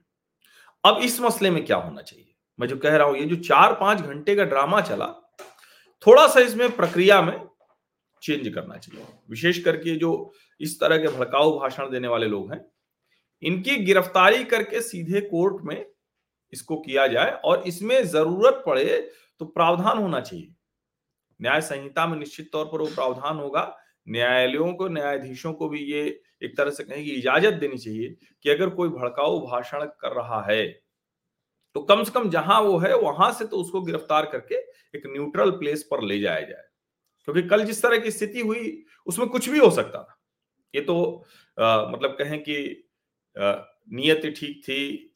अब 0.85 1.01
इस 1.03 1.21
मसले 1.21 1.51
में 1.51 1.65
क्या 1.65 1.77
होना 1.77 2.03
चाहिए? 2.03 2.35
मैं 2.59 2.69
जो 2.69 2.77
कह 2.77 2.97
रहा 2.97 3.07
हूँ, 3.07 3.17
ये 3.17 3.25
जो 3.25 3.37
चार 3.39 3.75
पाँच 3.75 4.01
घंटे 4.01 4.35
का 4.37 4.45
ड्रामा 4.45 4.81
चला, 4.81 5.07
थोड़ा 6.07 6.27
सा 6.29 6.41
इसमें 6.41 6.77
प्रक्रिया 6.77 7.21
में 7.23 7.49
चेंज 8.23 8.49
करना 8.55 8.77
चाहिए। 8.77 9.05
विशेष 9.31 9.63
करके 9.65 9.97
जो 9.97 10.11
इस 10.61 10.79
तरह 10.81 10.99
के 10.99 11.09
भड़काऊ 11.09 11.59
भाषण 11.59 11.91
देने 11.91 12.09
वाले 12.09 12.27
लोग 12.27 12.53
हैं, 12.53 12.65
इनकी 13.43 13.77
गिरफ्तारी 13.77 14.45
करके 14.45 14.81
सीधे 14.81 15.21
कोर्ट 15.21 15.63
में 15.65 15.85
इसको 16.53 16.77
किया 16.79 17.07
जाए 17.07 17.31
और 17.45 17.63
इसमें 17.69 18.03
ज़रूरत 18.05 18.63
पड़े 18.67 18.99
तो 19.41 19.45
प्रावधान 19.47 19.99
होना 19.99 20.21
चाहिए। 20.21 20.55
न्याय 21.41 21.61
संहिता 21.61 22.07
में 22.07 22.19
निश्चित 22.19 22.51
तौर 22.53 22.65
पर 22.67 22.81
वो 22.81 22.87
प्रावधान 22.87 23.37
होगा। 23.37 23.77
न्यायालयों 24.07 24.73
को 24.75 24.89
न्यायाधीशों 24.89 25.53
को 25.53 25.69
भी 25.69 25.81
ये 25.83 26.03
एक 26.43 26.57
तरह 26.57 26.71
से 26.71 26.85
कहें 26.85 27.05
कि 27.05 27.11
इजाज़त 27.11 27.55
देनी 27.55 27.79
चाहिए 27.79 28.17
कि 28.45 28.51
अगर 28.51 28.71
कोई 28.71 28.89
भड़काऊ 28.89 29.41
भाषण 29.41 29.85
कर 30.01 30.13
रहा 30.13 30.41
है 30.45 30.67
तो 31.77 31.81
कम 31.83 32.03
से 32.05 32.11
कम 32.11 32.29
जहाँ 32.31 32.61
वो 32.61 32.77
है 32.79 32.95
वहाँ 32.97 33.31
से 33.33 33.45
तो 33.47 33.57
उसको 33.57 33.81
गिरफ़्तार 33.83 34.27
करके 34.27 34.55
एक 34.95 35.03
न्यूट्रल 35.07 35.51
प्लेस 35.51 35.83
पर 35.91 36.03
ले 36.03 36.19
जाया 36.21 36.41
जाए। 36.41 36.65
क्योंकि 37.29 37.43
कल 37.49 37.65
जिस 37.65 37.83
तरह 37.83 37.99
की 37.99 38.11
स्थिति 38.11 38.41
हुई 38.41 38.85
उसमें 39.07 39.29
कुछ 39.29 39.49
भी 39.49 39.59
हो 39.59 39.71
सकता 39.71 40.03
था। 40.03 40.19
ये 40.75 40.81
तो 40.81 41.27
आ, 41.59 41.87
मतलब 41.87 42.17
कहें 42.19 42.39
कि 42.41 42.89
नियत 43.37 44.27
ठीक 44.39 44.63
थी 44.65 45.10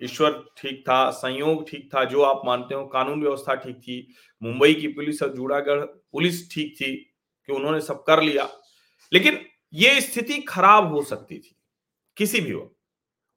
ईश्वर 0.00 0.32
ठीक 0.58 0.80
था, 0.80 1.10
संयोग 1.10 1.68
ठीक 1.70 1.88
था, 1.94 2.04
जो 2.04 2.22
आप 2.22 2.42
मानते 2.46 2.74
हो, 2.74 2.84
कानून 2.86 3.22
व्यवस्था 3.22 3.54
ठीक 3.54 3.76
थी, 3.76 4.14
मुंबई 4.42 4.74
की 4.74 4.88
पुलिस 4.88 5.22
और 5.22 5.34
जूनागढ़ 5.34 5.84
पुलिस 5.84 6.50
ठीक 6.54 6.74
थी 6.80 6.94
कि 7.48 7.52
उन्होंने 7.52 7.80
सब 7.80 8.02
कर 8.04 8.22
लिया। 8.22 8.48
लेकिन 9.12 9.38
ये 9.74 10.00
स्थिति 10.00 10.38
खराब 10.38 10.92
हो 10.92 11.02
सकती 11.02 11.38
थी, 11.38 11.56
किसी 12.16 12.40
भी 12.40 12.54
वक्त। 12.54 12.76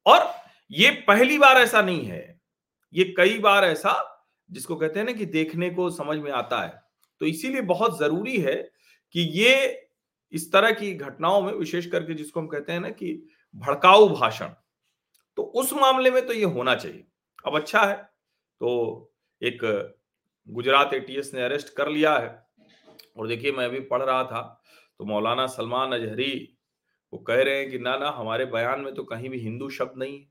और 0.06 0.34
ये 0.72 0.90
पहली 1.08 1.38
बार 1.38 1.58
ऐसा 1.58 1.82
नहीं 1.82 2.06
है। 2.06 2.40
ये 2.94 3.04
कई 3.18 3.38
बार 3.40 3.66
ऐसा, 3.66 4.26
जिसको 4.50 4.76
कहते 4.76 5.00
हैं 5.00 5.06
ना 5.06 5.12
कि 5.12 5.26
देखने 5.26 5.70
को 5.70 5.90
समझ 5.90 6.18
में 6.18 6.32
आता 6.32 6.62
है। 6.62 6.82
तो 7.22 7.26
इसीलिए 7.26 7.62
बहुत 7.62 8.00
ज़रूरी 8.00 8.38
है 8.38 8.56
कि 9.16 9.22
ये 9.22 9.86
इस 10.34 10.52
तरह 10.52 10.72
की 10.72 10.94
घटनाओं 10.94 11.42
में, 11.42 11.54
विशेष 11.54 11.86
करके 11.86 12.14
जिसको 12.14 12.40
हम 12.40 12.48
कहते 12.48 12.72
हैं 12.72 12.80
ना 12.80 12.90
कि 12.90 13.28
भड़काऊ 13.56 14.10
भाषण 14.10 14.50
तो 15.40 15.44
उस 15.56 15.72
मामले 15.74 16.10
में 16.12 16.26
तो 16.28 16.34
ये 16.34 16.46
होना 16.46 16.74
चाहिए। 16.76 17.06
अब 17.46 17.56
अच्छा 17.56 17.82
है 17.82 17.96
तो 18.62 18.72
एक 19.42 19.60
गुजरात 20.48 20.94
एटीएस 20.94 21.32
ने 21.34 21.42
अरेस्ट 21.42 21.70
कर 21.76 21.90
लिया 21.90 22.18
है। 22.18 22.28
और 23.18 23.28
देखिए, 23.28 23.52
मैं 23.52 23.66
अभी 23.66 23.80
पढ़ 23.82 24.02
रहा 24.02 24.24
था 24.24 24.42
तो 25.00 25.06
मौलाना 25.06 25.46
सलमान 25.48 25.94
अजहरी 25.94 26.58
वो 27.14 27.20
कह 27.20 27.42
रहे 27.44 27.60
हैं 27.60 27.70
कि, 27.72 27.80
ना 27.80 27.96
ना, 27.98 28.10
हमारे 28.10 28.46
बयान 28.48 28.82
में 28.82 28.94
तो 28.94 29.04
कहीं 29.04 29.30
भी 29.30 29.40
हिंदू 29.40 29.70
शब्द 29.70 29.98
नहीं 29.98 30.20
है। 30.20 30.28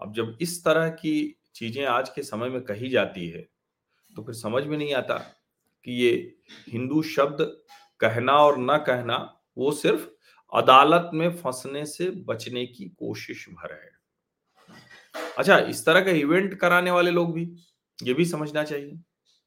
अब 0.00 0.14
जब 0.14 0.36
इस 0.40 0.64
तरह 0.64 0.88
की 0.88 1.14
चीज़ें 1.54 1.84
आज 1.86 2.08
के 2.08 2.22
समय 2.22 2.48
में 2.48 2.60
कही 2.64 2.88
जाती 2.88 3.28
है 3.28 3.48
तो 4.12 4.22
फिर 4.22 4.34
समझ 4.34 4.64
में 4.64 4.76
नहीं 4.78 4.94
आता 4.94 5.18
कि 5.86 6.02
ये 6.02 6.12
हिंदू 6.68 7.02
शब्द 7.08 7.46
कहना 8.00 8.38
और 8.38 8.58
न 8.60 8.78
कहना 8.86 9.16
वो 9.58 9.72
सिर्फ़ 9.72 10.08
अदालत 10.52 11.10
में 11.14 11.30
फंसने 11.36 11.84
से 11.86 12.10
बचने 12.26 12.66
की 12.66 12.84
कोशिश 12.90 13.46
भर 13.50 13.72
है। 13.72 13.90
अच्छा 15.38 15.58
इस 15.58 15.84
तरह 15.86 16.00
का 16.00 16.10
इवेंट 16.10 16.54
कराने 16.54 16.90
वाले 16.90 17.10
लोग 17.10 17.32
भी, 17.34 17.44
ये 17.98 18.14
भी 18.14 18.24
समझना 18.24 18.64
चाहिए। 18.64 18.98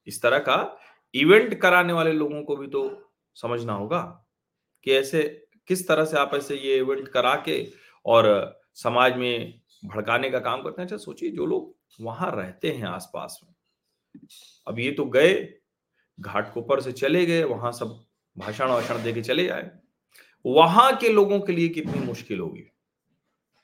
इस 0.08 0.22
तरह 0.22 0.40
का 0.40 0.80
इवेंट 1.14 1.60
कराने 1.60 1.94
वाले 1.94 2.12
लोगों 2.12 2.44
को 2.44 2.56
भी 2.56 2.68
तो 2.68 3.12
समझना 3.36 3.74
होगा 3.74 4.02
कि 4.86 4.92
ऐसे 4.92 5.24
किस 5.68 5.88
तरह 5.88 6.06
से 6.06 6.18
आप 6.18 6.32
ऐसे 6.36 6.56
ये 6.56 6.78
इवेंट 6.78 7.08
करा 7.08 7.36
के 7.46 7.66
और 8.06 8.62
समाज 8.76 9.18
में 9.18 9.62
भड़काने 9.86 10.30
का 10.30 10.40
काम 10.40 10.62
करते 10.64 10.82
हैं। 10.82 10.88
अच्छा 10.88 10.98
सोचिए, 10.98 11.30
जो 11.30 11.46
लोग 11.46 11.76
वहाँ 12.02 12.32
रहते 12.32 12.72
हैं 12.72 12.86
आसपास 12.86 13.40
में, 13.44 13.54
अब 14.68 14.80
ये 14.80 14.92
तो 14.92 15.06
गए 15.06 15.34
घाटकोपर 16.20 16.82
से 16.82 16.92
चले 16.92 17.26
गए, 17.26 17.44
वहाँ 17.44 17.72
सब 17.72 18.04
भाषण 18.36 18.68
वाषण 18.68 19.04
दे 19.04 19.14
के 19.14 19.22
चले 19.22 19.46
जाए 19.46 19.72
वहाँ 20.46 20.96
के 20.98 21.10
लोगों 21.10 21.40
के 21.40 21.54
लिए 21.54 21.70
कितनी 21.70 22.00
मुश्किल 22.00 22.40
होगी? 22.40 22.64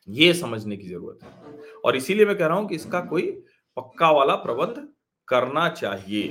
ये 0.08 0.34
समझने 0.34 0.78
की 0.78 0.88
ज़रूरत 0.88 1.24
है। 1.24 1.58
और 1.86 1.96
इसीलिए 1.96 2.26
मैं 2.26 2.38
कह 2.38 2.48
रहा 2.48 2.58
हूँ 2.58 2.68
कि 2.70 2.76
इसका 2.76 3.00
कोई 3.02 3.32
पक्का 3.78 4.12
वाला 4.12 4.36
प्रबंध 4.38 4.88
करना 5.28 5.68
चाहिए, 5.70 6.28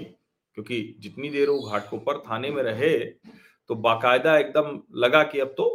क्योंकि 0.57 0.97
जितनी 1.01 1.29
देर 1.31 1.49
वो 1.49 1.61
घाटकोपर 1.63 2.19
थाने 2.21 2.51
में 2.51 2.63
रहे 2.63 2.99
तो 3.71 3.75
बाकायदा 3.77 4.37
एकदम 4.39 4.81
लगा 4.97 5.23
कि 5.23 5.41
अब 5.41 5.55
तो 5.57 5.67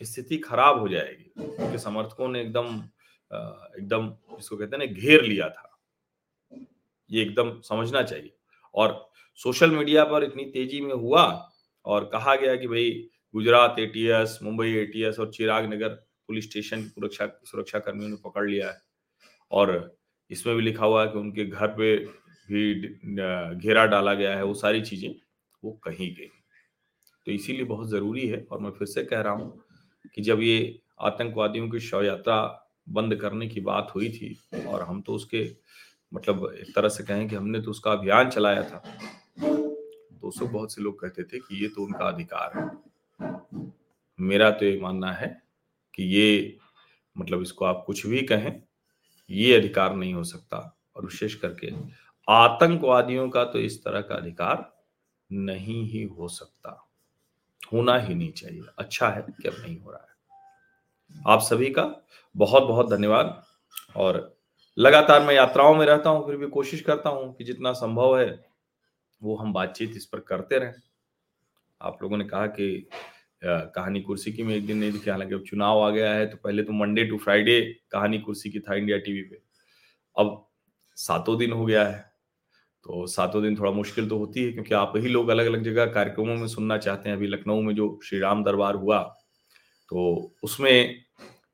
स्थिति 0.00 0.36
खराब 0.38 0.78
हो 0.80 0.88
जाएगी। 0.88 1.32
क्योंकि 1.36 1.78
समर्थकों 1.78 2.28
ने 2.28 2.40
एकदम 2.40 2.66
एकदम 3.30 4.08
जिसको 4.36 4.56
कहते 4.56 4.76
हैं 4.76 4.78
ना, 4.78 4.92
घेर 4.92 5.22
लिया 5.22 5.48
था। 5.48 5.78
ये 7.10 7.22
एकदम 7.22 7.50
समझना 7.60 8.02
चाहिए। 8.02 8.32
और 8.74 9.10
सोशल 9.40 9.70
मीडिया 9.70 10.04
पर 10.04 10.24
इतनी 10.24 10.44
तेज़ी 10.44 10.80
में 10.80 10.94
हुआ 10.94 11.24
और 11.84 12.04
कहा 12.12 12.34
गया 12.36 12.56
कि 12.56 12.66
भाई 12.68 13.08
गुजरात 13.34 13.78
एटीएस 13.78 14.38
मुंबई 14.42 14.72
एटीएस 14.76 15.18
और 15.20 15.30
चिराग 15.30 15.72
नगर 15.72 15.88
पुलिस 16.28 16.44
स्टेशन 16.44 16.82
की 16.82 16.88
सुरक्षा 16.88 17.26
सुरक्षा 17.44 17.78
कर्मियों 17.78 18.08
ने 18.10 18.16
पकड़ 18.24 18.48
लिया 18.48 18.68
है। 18.68 18.80
और 19.50 19.96
इसमें 20.30 20.54
भी 20.56 20.62
लिखा 20.62 20.84
हुआ 20.84 21.02
है 21.02 21.08
कि 21.08 21.18
उनके 21.18 21.44
घर 21.44 21.66
पे 21.78 21.96
भी 22.48 22.74
घेरा 23.60 23.84
डाला 23.86 24.14
गया 24.14 24.34
है, 24.36 24.44
वो 24.44 24.54
सारी 24.54 24.80
चीज़ें 24.82 25.14
वो 25.62 25.72
कहीं 25.84 26.14
गई। 26.14 26.30
तो 27.26 27.32
इसीलिए 27.32 27.64
बहुत 27.64 27.88
ज़रूरी 27.90 28.26
है 28.28 28.44
और 28.50 28.60
मैं 28.60 28.70
फिर 28.70 28.88
से 28.88 29.04
कह 29.04 29.20
रहा 29.20 29.32
हूँ 29.32 29.64
कि 30.14 30.22
जब 30.22 30.40
ये 30.42 30.78
आतंकवादियों 31.02 31.68
की 31.70 31.80
शव 31.80 32.04
यात्रा 32.04 32.38
बंद 32.88 33.14
करने 33.20 33.46
की 33.48 33.60
बात 33.60 33.92
हुई 33.94 34.08
थी 34.08 34.36
और 34.66 34.82
हम 34.82 35.00
तो 35.00 35.14
उसके 35.14 35.44
मतलब 36.12 36.52
एक 36.58 36.74
तरह 36.74 36.88
से 36.88 37.04
कहें 37.04 37.28
कि 37.28 37.36
हमने 37.36 37.60
तो 37.60 37.70
उसका 37.70 37.92
अभियान 37.92 38.30
चलाया 38.30 38.62
था 38.62 38.82
तो 39.38 40.28
उसको 40.28 40.46
बहुत 40.48 40.74
से 40.74 40.82
लोग 40.82 41.00
कहते 41.00 41.22
थे 41.22 41.38
कि 41.38 41.62
ये 41.62 41.68
तो 41.68 41.84
उनका 41.84 42.08
अधिकार 42.08 42.58
है। 42.58 42.66
मेरा 44.20 44.50
तो 44.50 44.64
ये 44.64 44.80
मानना 44.80 45.12
है 45.12 45.42
कि 45.94 46.02
ये 46.02 46.58
मतलब 47.18 47.42
इसको 47.42 47.64
आप 47.64 47.84
कुछ 47.86 48.06
भी 48.06 48.22
कहें, 48.22 48.62
ये 49.30 49.56
अधिकार 49.56 49.94
नहीं 49.94 50.14
हो 50.14 50.24
सकता। 50.24 50.78
और 50.96 51.04
विशेष 51.04 51.34
करके 51.34 51.72
आतंकवादियों 52.28 53.30
का 53.30 53.44
तो 53.44 53.58
इस 53.58 53.84
तरह 53.84 54.00
का 54.00 54.14
अधिकार 54.14 54.84
नहीं 55.32 55.84
ही 55.84 56.02
हो 56.02 56.28
सकता। 56.28 56.88
होना 57.72 57.98
ही 57.98 58.14
नहीं 58.14 58.32
चाहिए। 58.32 58.62
अच्छा 58.78 59.08
है 59.08 59.22
कि 59.22 59.48
अब 59.48 59.54
नहीं 59.60 59.80
हो 59.80 59.90
रहा 59.90 60.06
है। 60.10 60.16
आप 61.26 61.40
सभी 61.40 61.70
का 61.70 62.04
बहुत 62.36 62.62
बहुत 62.62 62.90
धन्यवाद। 62.90 63.42
और 63.96 64.36
लगातार 64.78 65.22
मैं 65.22 65.34
यात्राओं 65.34 65.74
में 65.74 65.86
रहता 65.86 66.10
हूँ, 66.10 66.26
फिर 66.26 66.36
भी 66.36 66.46
कोशिश 66.46 66.80
करता 66.80 67.10
हूँ 67.10 67.34
कि 67.34 67.44
जितना 67.44 67.72
संभव 67.72 68.18
है, 68.18 68.46
वो 69.22 69.36
हम 69.36 69.52
बातचीत 69.52 69.92
इस 69.96 70.06
पर 70.06 70.20
करते 70.20 70.58
रहें। 70.58 70.82
आप 71.80 71.98
लोगों 72.02 72.16
ने 72.16 72.24
कहा 72.24 72.46
कि 72.48 72.88
कहानी 73.42 74.00
कुर्सी 74.00 74.32
की 74.32 74.42
मैं 74.42 74.54
एक 74.56 74.66
दिन 74.66 74.78
नहीं 74.78 74.92
दिखी। 74.92 75.10
हालाँकि 75.10 75.34
अब 75.34 75.42
चुनाव 75.42 75.80
आ 75.80 75.90
गया 75.90 76.12
है 76.12 76.26
तो 76.26 76.36
पहले 76.44 76.62
तो 76.62 76.72
मंडे 76.72 77.04
टू 77.04 77.18
फ्राइडे 77.18 77.60
कहानी 77.92 78.18
कुर्सी 78.18 78.50
की 78.50 78.60
था 78.60 78.74
इंडिया 78.74 78.98
टीवी 78.98 79.22
पे। 79.22 79.40
अब 80.16 80.46
सातों 80.96 81.38
दिन 81.38 81.52
हो 81.52 81.64
गया 81.66 81.84
है 81.84 81.98
तो 82.86 83.06
सातों 83.06 83.42
दिन 83.42 83.56
थोड़ा 83.58 83.70
मुश्किल 83.70 84.08
तो 84.08 84.18
होती 84.18 84.44
है 84.44 84.52
क्योंकि 84.52 84.74
आप 84.74 84.92
ही 84.96 85.08
लोग 85.08 85.28
अलग 85.28 85.46
अलग 85.46 85.62
जगह 85.62 85.86
कार्यक्रमों 85.92 86.36
में 86.36 86.46
सुनना 86.48 86.78
चाहते 86.78 87.08
हैं। 87.08 87.16
अभी 87.16 87.26
लखनऊ 87.26 87.60
में 87.62 87.74
जो 87.74 87.98
श्री 88.04 88.18
राम 88.18 88.44
दरबार 88.44 88.74
हुआ 88.74 89.02
तो 89.90 90.34
उसमें 90.42 91.04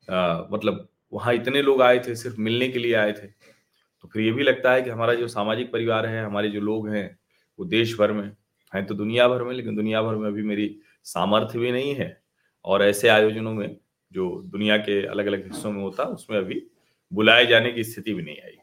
आ, 0.08 0.42
मतलब 0.52 0.88
वहाँ 1.12 1.34
इतने 1.34 1.62
लोग 1.62 1.82
आए 1.82 1.98
थे 1.98 2.14
सिर्फ़ 2.14 2.40
मिलने 2.40 2.68
के 2.68 2.78
लिए 2.78 2.94
आए 2.94 3.12
थे। 3.12 3.26
तो 3.26 4.08
फिर 4.08 4.22
ये 4.22 4.30
भी 4.32 4.42
लगता 4.42 4.72
है 4.72 4.82
कि 4.82 4.90
हमारा 4.90 5.14
जो 5.14 5.28
सामाजिक 5.28 5.72
परिवार 5.72 6.06
है 6.06 6.24
हमारे 6.24 6.48
जो 6.50 6.60
लोग 6.60 6.88
हैं 6.88 7.18
वो 7.58 7.64
देश 7.66 7.96
भर 7.98 8.12
में 8.12 8.30
हैं 8.74 8.86
तो 8.86 8.94
दुनिया 8.94 9.28
भर 9.28 9.42
में, 9.42 9.52
लेकिन 9.54 9.76
दुनिया 9.76 10.02
भर 10.02 10.14
में 10.14 10.26
अभी 10.28 10.42
मेरी 10.42 10.76
सामर्थ्य 11.04 11.58
भी 11.58 11.72
नहीं 11.72 11.94
है। 11.94 12.22
और 12.64 12.82
ऐसे 12.82 13.08
आयोजनों 13.08 13.54
में 13.54 13.76
जो 14.12 14.42
दुनिया 14.46 14.76
के 14.76 15.06
अलग 15.06 15.26
अलग 15.26 15.46
हिस्सों 15.46 15.72
में 15.72 15.82
होता, 15.82 16.04
उसमें 16.04 16.38
अभी 16.38 16.62
बुलाए 17.12 17.46
जाने 17.46 17.72
की 17.72 17.84
स्थिति 17.84 18.14
भी 18.14 18.22
नहीं 18.22 18.36
आई। 18.36 18.56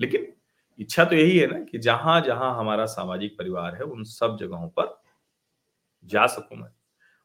लेकिन 0.00 0.32
इच्छा 0.78 1.04
तो 1.04 1.16
यही 1.16 1.38
है 1.38 1.46
ना 1.46 1.58
कि 1.60 1.78
जहाँ 1.78 2.20
जहाँ 2.20 2.58
हमारा 2.58 2.84
सामाजिक 2.86 3.36
परिवार 3.38 3.74
है, 3.74 3.82
उन 3.82 4.04
सब 4.04 4.36
जगहों 4.40 4.68
पर 4.68 5.00
जा 6.04 6.26
सकूँ 6.26 6.58
मैं। 6.58 6.70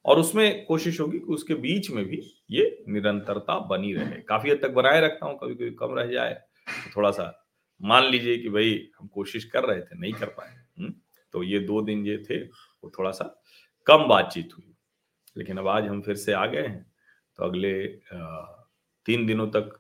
और 0.05 0.19
उसमें 0.19 0.65
कोशिश 0.65 0.99
होगी 0.99 1.19
कि 1.19 1.33
उसके 1.33 1.55
बीच 1.55 1.89
में 1.91 2.03
भी 2.05 2.21
ये 2.51 2.83
निरंतरता 2.89 3.59
बनी 3.59 3.93
रहे। 3.93 4.21
काफ़ी 4.21 4.51
हद 4.51 4.59
तक 4.61 4.71
बनाए 4.71 5.01
रखता 5.01 5.25
हूँ 5.25 5.37
कभी 5.37 5.55
कभी 5.55 5.71
कम 5.71 5.93
रह 5.93 6.11
जाए 6.11 6.33
तो 6.33 6.91
थोड़ा 6.95 7.11
सा 7.11 7.31
मान 7.81 8.05
लीजिए 8.05 8.37
कि 8.37 8.49
भाई 8.49 8.89
हम 8.99 9.07
कोशिश 9.07 9.43
कर 9.43 9.63
रहे 9.63 9.81
थे, 9.81 9.99
नहीं 9.99 10.13
कर 10.13 10.25
पाए। 10.27 10.55
तो 11.35 11.41
ये 11.43 11.59
दो 11.61 11.81
दिन 11.81 12.05
ये 12.07 12.17
थे, 12.19 12.37
वो 12.43 12.91
थोड़ा 12.99 13.11
सा 13.11 13.25
कम 13.87 14.07
बातचीत 14.07 14.49
हुई। 14.53 14.73
लेकिन 15.35 15.57
अब 15.57 15.67
आज 15.67 15.87
हम 15.87 16.01
फिर 16.01 16.15
से 16.17 16.33
आ 16.33 16.45
गए 16.45 16.61
हैं 16.61 16.85
तो 17.39 17.43
अगले 17.43 17.71
तीन 19.05 19.25
दिनों 19.25 19.47
तक 19.49 19.71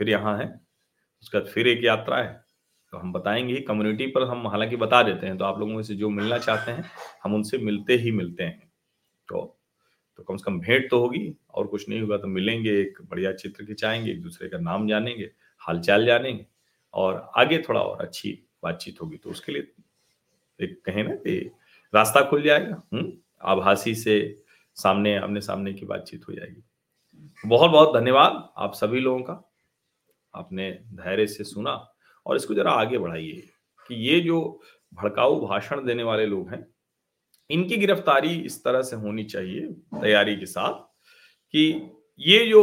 फिर 0.00 0.08
यहाँ 0.10 0.36
है। 0.38 0.46
उसके 1.22 1.38
बाद 1.38 1.46
फिर 1.48 1.68
एक 1.68 1.84
यात्रा 1.84 2.16
है 2.16 2.32
तो 2.92 2.98
हम 2.98 3.12
बताएँगे, 3.12 3.60
कम्युनिटी 3.60 4.06
पर 4.06 4.22
हम 4.22 4.46
हालाँकि 4.48 4.76
बता 4.76 5.02
देते 5.02 5.26
हैं 5.26 5.36
तो 5.38 5.44
आप 5.44 5.58
लोगों 5.60 5.82
से 5.82 5.94
जो 5.94 6.10
मिलना 6.10 6.38
चाहते 6.38 6.70
हैं, 6.70 6.84
हम 7.24 7.34
उनसे 7.34 7.58
मिलते 7.58 7.96
ही 7.96 8.10
मिलते 8.12 8.44
हैं। 8.44 8.70
तो 9.28 9.60
तो 10.18 10.22
कम 10.22 10.36
से 10.36 10.44
कम 10.44 10.58
भेंट 10.60 10.90
तो 10.90 10.98
होगी, 11.00 11.34
और 11.50 11.66
कुछ 11.66 11.88
नहीं 11.88 12.00
होगा 12.00 12.16
तो 12.16 12.28
मिलेंगे, 12.28 12.70
एक 12.80 12.98
बढ़िया 13.02 13.32
चित्र 13.34 13.64
खिंचाएँगे, 13.66 14.10
एक 14.10 14.22
दूसरे 14.22 14.48
का 14.48 14.58
नाम 14.60 14.88
जानेंगे, 14.88 15.30
हालचाल 15.60 16.06
जानेंगे, 16.06 16.46
और 16.94 17.30
आगे 17.36 17.58
थोड़ा 17.68 17.80
और 17.80 18.02
अच्छी 18.02 18.32
बातचीत 18.62 19.02
होगी 19.02 19.16
तो 19.16 19.30
उसके 19.30 19.52
लिए 19.52 19.62
एक 20.60 20.80
कहें 20.86 21.02
ना 21.04 21.14
कि 21.16 21.38
रास्ता 21.92 22.22
खुल 22.30 22.42
जाएगा 22.42 22.82
हम्म 22.92 23.12
आभासी 23.42 23.94
से 23.94 24.42
सामने, 24.76 25.16
आमने 25.16 25.40
सामने 25.40 25.72
की 25.72 25.86
बातचीत 25.86 26.28
हो 26.28 26.32
जाएगी। 26.32 26.62
बहुत 27.44 27.70
बहुत 27.70 27.94
धन्यवाद 27.94 28.48
आप 28.58 28.74
सभी 28.74 29.00
लोगों 29.00 29.20
का, 29.20 29.50
आपने 30.34 30.70
धैर्य 30.92 31.26
से 31.26 31.44
सुना 31.44 31.72
और 32.26 32.36
इसको 32.36 32.54
जरा 32.54 32.72
आगे 32.72 32.98
बढ़ाइए 32.98 33.42
कि 33.90 33.94
ये 34.08 34.20
जो 34.20 34.60
भड़काऊ 34.94 35.40
भाषण 35.40 35.84
देने 35.84 36.02
वाले 36.02 36.26
लोग 36.26 36.50
हैं, 36.50 36.66
इनकी 37.50 37.76
गिरफ्तारी 37.76 38.34
इस 38.36 38.62
तरह 38.64 38.82
से 38.82 38.96
होनी 38.96 39.24
चाहिए 39.24 39.66
तैयारी 40.00 40.36
के 40.36 40.46
साथ 40.46 40.80
कि 41.54 41.90
ये 42.20 42.44
जो 42.46 42.62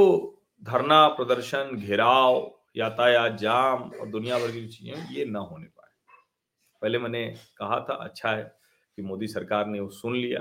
धरना 0.63 1.07
प्रदर्शन, 1.07 1.75
घेराव, 1.75 2.51
यातायात 2.77 3.37
जाम 3.37 3.89
और 3.91 4.07
दुनिया 4.07 4.39
भर 4.39 4.51
की 4.51 4.67
चीज़ें, 4.67 5.09
ये 5.11 5.25
ना 5.25 5.39
होने 5.39 5.65
पाए। 5.65 5.80
पहले 6.81 6.99
मैंने 6.99 7.27
कहा 7.57 7.79
था 7.89 7.93
अच्छा 7.95 8.29
है 8.29 8.43
कि 8.97 9.01
मोदी 9.01 9.27
सरकार 9.27 9.67
ने 9.67 9.79
वो 9.79 9.89
सुन 9.89 10.15
लिया। 10.15 10.39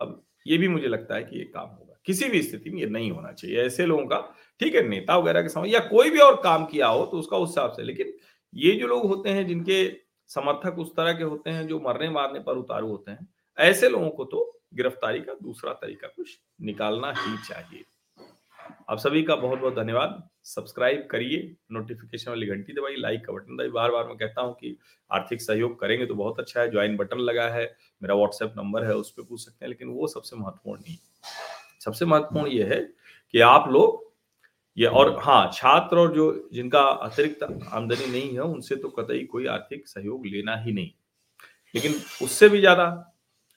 अब 0.00 0.22
ये 0.46 0.58
भी 0.58 0.68
मुझे 0.68 0.88
लगता 0.88 1.14
है 1.14 1.24
कि 1.24 1.38
ये 1.38 1.44
काम 1.44 1.68
होगा। 1.68 1.98
किसी 2.06 2.28
भी 2.28 2.42
स्थिति 2.42 2.70
में 2.70 2.80
ये 2.80 2.86
नहीं 2.86 3.10
होना 3.10 3.32
चाहिए। 3.32 3.62
ऐसे 3.62 3.86
लोगों 3.86 4.06
का, 4.06 4.18
ठीक 4.60 4.74
है, 4.74 4.82
नेता 4.88 5.16
वगैरह 5.16 5.42
के 5.42 5.48
समय 5.48 5.72
या 5.72 5.80
कोई 5.80 6.10
भी 6.10 6.18
और 6.18 6.40
काम 6.42 6.66
किया 6.66 6.86
हो 6.86 7.04
तो 7.06 7.18
उसका 7.18 7.36
उस 7.36 7.48
हिसाब 7.48 7.72
से, 7.72 7.82
लेकिन 7.82 8.12
ये 8.54 8.72
जो 8.72 8.86
लोग 8.86 9.06
होते 9.06 9.30
हैं 9.30 9.46
जिनके 9.46 9.84
समर्थक 10.30 10.78
उस 10.78 10.94
तरह 10.96 11.12
के 11.12 11.24
होते 11.24 11.50
हैं 11.50 11.66
जो 11.68 11.80
मरने 11.80 12.08
मारने 12.10 12.40
पर 12.40 12.56
उतारू 12.56 12.88
होते 12.88 13.10
हैं, 13.10 13.26
ऐसे 13.58 13.88
लोगों 13.88 14.10
को 14.10 14.24
तो 14.24 14.60
गिरफ्तारी 14.74 15.20
का 15.20 15.34
दूसरा 15.34 15.72
तरीका 15.72 16.08
कुछ 16.08 16.38
निकालना 16.60 17.12
ही 17.16 17.36
चाहिए। 17.48 17.84
आप 18.64 18.98
सभी 18.98 19.22
का 19.22 19.34
बहुत 19.36 19.58
बहुत 19.60 19.74
धन्यवाद। 19.74 20.22
सब्सक्राइब 20.44 21.06
करिए 21.10 21.54
नोटिफिकेशन 21.72 22.30
वाली 22.30 22.46
घंटी 22.46 22.72
दबाई 22.72 22.96
लाइक 22.96 23.24
का 23.26 23.32
बटन 23.32 23.56
दबाई 23.56 23.68
बार 23.68 23.90
बार 23.90 24.06
मैं 24.06 24.16
कहता 24.16 24.42
हूँ 24.42 24.54
कि 24.54 24.76
आर्थिक 25.10 25.42
सहयोग 25.42 25.78
करेंगे 25.80 26.06
तो 26.06 26.14
बहुत 26.14 26.40
अच्छा 26.40 26.60
है। 26.60 26.70
ज्वाइन 26.70 26.96
बटन 26.96 27.18
लगा 27.18 27.48
है, 27.48 27.64
मेरा 28.02 28.14
व्हाट्सएप 28.14 28.54
नंबर 28.58 28.84
है, 28.84 28.94
उस 28.94 29.10
पर 29.10 29.22
पूछ 29.22 29.44
सकते 29.44 29.64
हैं, 29.64 29.68
लेकिन 29.68 29.88
वो 29.88 30.06
सबसे 30.06 30.36
महत्वपूर्ण 30.36 30.80
नहीं। 30.80 30.96
सबसे 31.80 32.04
महत्वपूर्ण 32.04 32.50
ये 32.50 32.64
है 32.64 32.80
कि 33.34 33.40
आप 33.40 33.68
लोग, 33.68 34.02
ये 34.76 34.86
और 34.86 35.16
हाँ 35.22 35.50
छात्र 35.52 35.98
और 35.98 36.14
जो 36.14 36.48
जिनका 36.52 36.80
अतिरिक्त 36.80 37.42
आमदनी 37.42 38.06
नहीं 38.06 38.32
है, 38.32 38.40
उनसे 38.40 38.76
तो 38.76 38.88
कतई 38.88 39.24
कोई 39.24 39.46
आर्थिक 39.48 39.88
सहयोग 39.88 40.26
लेना 40.26 40.56
ही 40.56 40.72
नहीं। 40.72 40.90
लेकिन 41.74 41.94
उससे 42.22 42.48
भी 42.48 42.60
ज़्यादा 42.60 42.86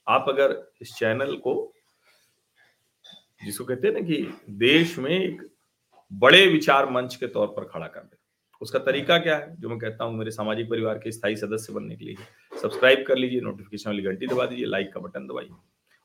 आप 0.07 0.25
अगर 0.29 0.61
इस 0.81 0.95
चैनल 0.95 1.35
को 1.37 1.53
जिसको 3.41 3.65
कहते 3.65 3.87
हैं 3.87 3.93
ना 3.93 4.01
कि 4.01 4.27
देश 4.59 4.97
में 4.99 5.11
एक 5.11 5.41
बड़े 6.11 6.45
विचार 6.47 6.89
मंच 6.91 7.15
के 7.15 7.27
तौर 7.27 7.47
पर 7.47 7.63
खड़ा 7.63 7.87
कर 7.87 7.99
दे। 7.99 8.17
उसका 8.61 8.79
तरीका 8.79 9.17
क्या 9.17 9.35
है? 9.37 9.55
जो 9.59 9.69
मैं 9.69 9.77
कहता 9.79 10.03
हूँ 10.03 10.17
मेरे 10.17 10.31
सामाजिक 10.31 10.69
परिवार 10.69 10.97
के 10.97 11.11
स्थायी 11.11 11.35
सदस्य 11.35 11.73
बनने 11.73 11.95
के 11.95 12.05
लिए 12.05 12.15
सब्सक्राइब 12.61 13.03
कर 13.07 13.17
लीजिए 13.17 13.41
नोटिफिकेशन 13.41 13.89
वाली 13.89 14.03
घंटी 14.03 14.27
दबा 14.27 14.45
दीजिए 14.45 14.65
लाइक 14.65 14.93
का 14.93 14.99
बटन 14.99 15.27
दबाइए 15.27 15.49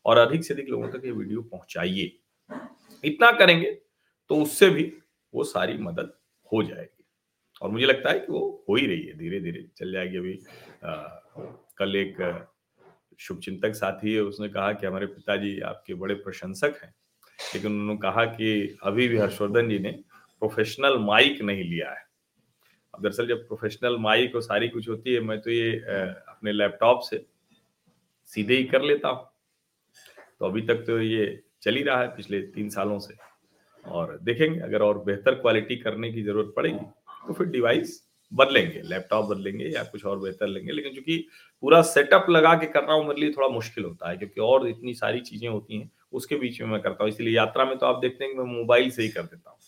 और 0.06 0.18
अधिक 0.18 0.44
से 0.44 0.54
अधिक 0.54 0.68
लोगों 0.68 0.88
तक 0.88 1.04
ये 1.04 1.10
वीडियो 1.10 1.42
पहुंचाइए। 1.42 2.18
इतना 3.04 3.30
करेंगे 3.32 3.70
तो 4.30 4.36
उससे 4.36 4.68
भी 4.70 4.92
वो 5.34 5.44
सारी 5.44 5.78
मदद 5.78 6.12
हो 6.52 6.62
जाएगी। 6.62 7.04
और 7.62 7.70
मुझे 7.70 7.86
लगता 7.86 8.10
है 8.10 8.18
कि 8.18 8.32
वो 8.32 8.64
हो 8.68 8.76
ही 8.76 8.86
रही 8.86 9.02
है 9.02 9.16
धीरे 9.18 9.40
धीरे 9.40 9.66
चल 9.76 9.92
जाएगी 9.92 10.16
अभी। 10.16 10.38
आ, 10.84 10.94
कल 11.78 11.96
एक 11.96 12.48
शुभचिंतक 13.20 13.74
साथी 13.74 14.14
है 14.14 14.20
उसने 14.20 14.48
कहा 14.48 14.72
कि 14.72 14.86
हमारे 14.86 15.06
पिताजी 15.06 15.58
आपके 15.60 15.94
बड़े 15.94 16.14
प्रशंसक 16.14 16.80
हैं। 16.82 16.94
लेकिन 17.54 17.72
उन्होंने 17.72 18.00
कहा 18.00 18.24
कि 18.26 18.78
अभी 18.82 19.08
भी 19.08 19.18
हर्षवर्धन 19.18 19.68
जी 19.68 19.78
ने 19.78 19.90
प्रोफेशनल 20.42 20.98
माइक 21.00 21.42
नहीं 21.42 21.64
लिया 21.64 21.90
है। 21.90 22.04
अब 22.94 23.02
दरअसल 23.02 23.26
जब 23.28 23.46
प्रोफेशनल 23.48 23.96
माइक 23.98 24.34
और 24.34 24.42
सारी 24.42 24.68
कुछ 24.68 24.88
होती 24.88 25.14
है, 25.14 25.20
मैं 25.20 25.40
तो 25.40 25.50
ये 25.50 25.72
अपने 25.72 26.52
लैपटॉप 26.52 27.00
से 27.10 27.24
सीधे 28.30 28.56
ही 28.56 28.64
कर 28.64 28.82
लेता 28.82 29.08
हूँ। 29.08 29.28
तो 30.40 30.46
अभी 30.46 30.62
तक 30.62 30.84
तो 30.86 31.00
ये 31.00 31.42
चल 31.62 31.76
ही 31.76 31.82
रहा 31.82 32.00
है 32.00 32.08
पिछले 32.16 32.40
तीन 32.42 32.68
सालों 32.70 32.98
से। 32.98 33.14
और 33.84 34.18
देखेंगे, 34.22 34.60
अगर 34.60 34.82
और 34.82 34.98
बेहतर 35.04 35.34
क्वालिटी 35.34 35.76
करने 35.76 36.12
की 36.12 36.22
ज़रूरत 36.22 36.52
पड़ेगी 36.56 36.84
तो 37.26 37.32
फिर 37.32 37.46
डिवाइस 37.48 38.02
बदलेंगे 38.32 38.80
लैपटॉप 38.82 39.24
बदलेंगे 39.26 39.64
या 39.66 39.82
कुछ 39.84 40.04
और 40.06 40.18
बेहतर 40.18 40.46
लेंगे। 40.46 40.72
लेकिन 40.72 40.94
चूँकि 40.94 41.16
पूरा 41.62 41.80
सेटअप 41.84 42.26
लगा 42.30 42.54
के 42.54 42.66
कर 42.66 42.82
रहा 42.82 42.94
हूँ, 42.94 43.06
मेरे 43.06 43.20
लिए 43.20 43.32
थोड़ा 43.32 43.48
मुश्किल 43.48 43.84
होता 43.84 44.10
है, 44.10 44.16
क्योंकि 44.16 44.40
और 44.40 44.68
इतनी 44.68 44.94
सारी 44.94 45.20
चीज़ें 45.22 45.48
होती 45.48 45.78
हैं 45.78 45.90
उसके 46.12 46.36
बीच 46.36 46.60
में 46.60 46.68
मैं 46.68 46.80
करता 46.82 47.04
हूँ। 47.04 47.12
इसलिए 47.12 47.34
यात्रा 47.36 47.64
में 47.64 47.76
तो 47.78 47.86
आप 47.86 48.00
देखते 48.00 48.24
हैं 48.24 48.34
मैं 48.34 48.44
मोबाइल 48.46 48.90
से 48.90 49.02
ही 49.02 49.08
कर 49.08 49.22
देता 49.22 49.50
हूँ। 49.50 49.58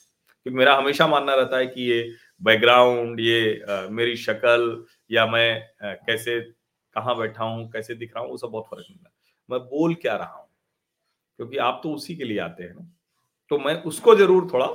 क्योंकि 0.46 0.58
मेरा 0.58 0.74
हमेशा 0.76 1.06
मानना 1.08 1.34
रहता 1.34 1.58
है 1.58 1.66
कि 1.66 1.82
ये 1.82 2.02
बैकग्राउंड 2.42 3.20
ये 3.20 3.62
आ, 3.62 3.80
मेरी 3.90 4.16
शक्ल 4.18 4.84
या 5.10 5.26
मैं 5.26 5.56
आ, 5.56 5.92
कैसे 5.96 6.40
कहाँ 6.96 7.16
बैठा 7.18 7.44
हूँ 7.44 7.70
कैसे 7.70 7.94
दिख 7.94 8.12
रहा 8.14 8.22
हूँ 8.24 8.30
वो 8.30 8.36
सब 8.36 8.48
बहुत 8.48 8.66
फ़र्क 8.70 8.86
नहीं 8.90 8.98
मैं 9.48 9.60
बोल 9.60 9.94
क्या 9.94 10.16
रहा 10.16 10.32
हूँ? 10.32 10.46
क्योंकि 11.38 11.56
आप 11.58 11.80
तो 11.82 11.92
उसी 11.92 12.16
के 12.16 12.24
लिए 12.24 12.38
आते 12.40 12.62
हैं 12.62 12.74
ना। 12.74 12.90
तो 13.50 13.58
मैं 13.58 13.74
उसको 13.82 14.14
ज़रूर 14.14 14.48
थोड़ा 14.52 14.66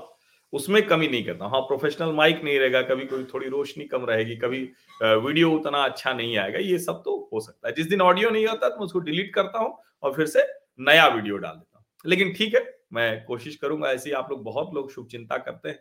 उसमें 0.53 0.81
कमी 0.87 1.07
नहीं 1.07 1.23
करता 1.25 1.45
हाँ। 1.45 1.61
प्रोफेशनल 1.61 2.11
माइक 2.13 2.41
नहीं 2.43 2.57
रहेगा 2.59 2.81
कभी 2.83 3.05
कोई 3.05 3.23
थोड़ी 3.33 3.47
रोशनी 3.49 3.85
कम 3.85 4.05
रहेगी 4.05 4.35
कभी 4.35 4.61
वीडियो 5.01 5.51
उतना 5.51 5.83
अच्छा 5.83 6.13
नहीं 6.13 6.37
आएगा 6.37 6.59
ये 6.59 6.77
सब 6.79 7.01
तो 7.05 7.17
हो 7.33 7.39
सकता 7.39 7.67
है। 7.67 7.73
जिस 7.75 7.87
दिन 7.87 8.01
ऑडियो 8.01 8.29
नहीं 8.29 8.45
होता 8.47 8.69
तो 8.69 8.75
मैं 8.75 8.85
उसको 8.85 8.99
डिलीट 9.01 9.33
करता 9.33 9.59
हूँ 9.59 9.77
और 10.03 10.13
फिर 10.13 10.25
से 10.25 10.43
नया 10.79 11.07
वीडियो 11.07 11.37
डाल 11.37 11.55
देता 11.55 11.77
हूँ। 11.77 11.85
लेकिन 12.05 12.33
ठीक 12.33 12.53
है, 12.55 12.61
मैं 12.93 13.25
कोशिश 13.25 13.55
करूँगा 13.55 13.91
ऐसे 13.91 14.11
आप 14.13 14.29
लोग 14.31 14.43
बहुत 14.43 14.73
लोग 14.73 14.91
शुभ 14.91 15.07
चिंता 15.07 15.37
करते 15.39 15.69
हैं 15.69 15.79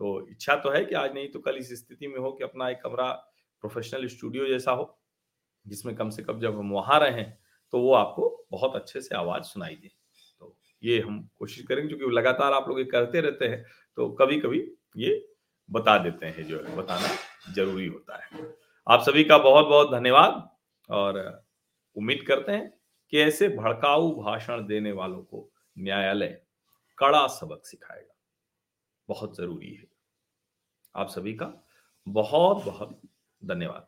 तो 0.00 0.28
इच्छा 0.30 0.54
तो 0.56 0.70
है 0.70 0.84
कि 0.84 0.94
आज 0.94 1.14
नहीं 1.14 1.28
तो 1.28 1.38
कल 1.40 1.56
इस 1.56 1.72
स्थिति 1.74 2.08
में 2.08 2.18
हो 2.18 2.32
कि 2.32 2.44
अपना 2.44 2.68
एक 2.70 2.78
कमरा 2.82 3.10
प्रोफेशनल 3.62 4.06
स्टूडियो 4.08 4.46
जैसा 4.46 4.72
हो, 4.72 4.98
जिसमें 5.66 5.94
कम 5.96 6.10
से 6.10 6.22
कम 6.22 6.40
जब 6.40 6.58
हम 6.58 6.70
वहाँ 6.72 6.98
रहे 7.00 7.22
तो 7.22 7.80
वो 7.80 7.92
आपको 7.94 8.46
बहुत 8.50 8.74
अच्छे 8.76 9.00
से 9.00 9.14
आवाज़ 9.16 9.42
सुनाई 9.44 9.74
दे। 9.74 9.88
तो 10.40 10.56
ये 10.82 11.00
हम 11.00 11.20
कोशिश 11.38 11.64
करेंगे, 11.66 11.88
क्योंकि 11.88 12.14
लगातार 12.14 12.52
आप 12.52 12.68
लोग 12.68 12.78
ये 12.78 12.84
करते 12.86 13.20
रहते 13.20 13.48
हैं 13.48 13.64
तो 13.98 14.08
कभी 14.12 14.40
कभी 14.40 14.60
ये 14.96 15.26
बता 15.68 15.96
देते 15.98 16.26
हैं, 16.26 16.46
जो 16.46 16.58
है 16.58 16.76
बताना 16.76 17.08
ज़रूरी 17.54 17.86
होता 17.86 18.16
है। 18.16 18.46
आप 18.86 19.02
सभी 19.02 19.24
का 19.24 19.38
बहुत 19.40 19.66
बहुत 19.66 19.92
धन्यवाद, 19.92 20.48
और 20.88 21.44
उम्मीद 21.96 22.24
करते 22.26 22.52
हैं 22.52 22.72
कि 23.10 23.18
ऐसे 23.18 23.48
भड़काऊ 23.48 24.22
भाषण 24.22 24.66
देने 24.66 24.92
वालों 24.92 25.22
को 25.22 25.50
न्यायालय 25.78 26.42
कड़ा 26.98 27.26
सबक 27.26 27.66
सिखाएगा? 27.66 28.14
बहुत 29.08 29.36
ज़रूरी 29.36 29.74
है। 29.74 29.86
आप 30.96 31.08
सभी 31.08 31.34
का 31.34 31.66
बहुत 32.08 32.64
बहुत 32.64 33.00
धन्यवाद। 33.44 33.86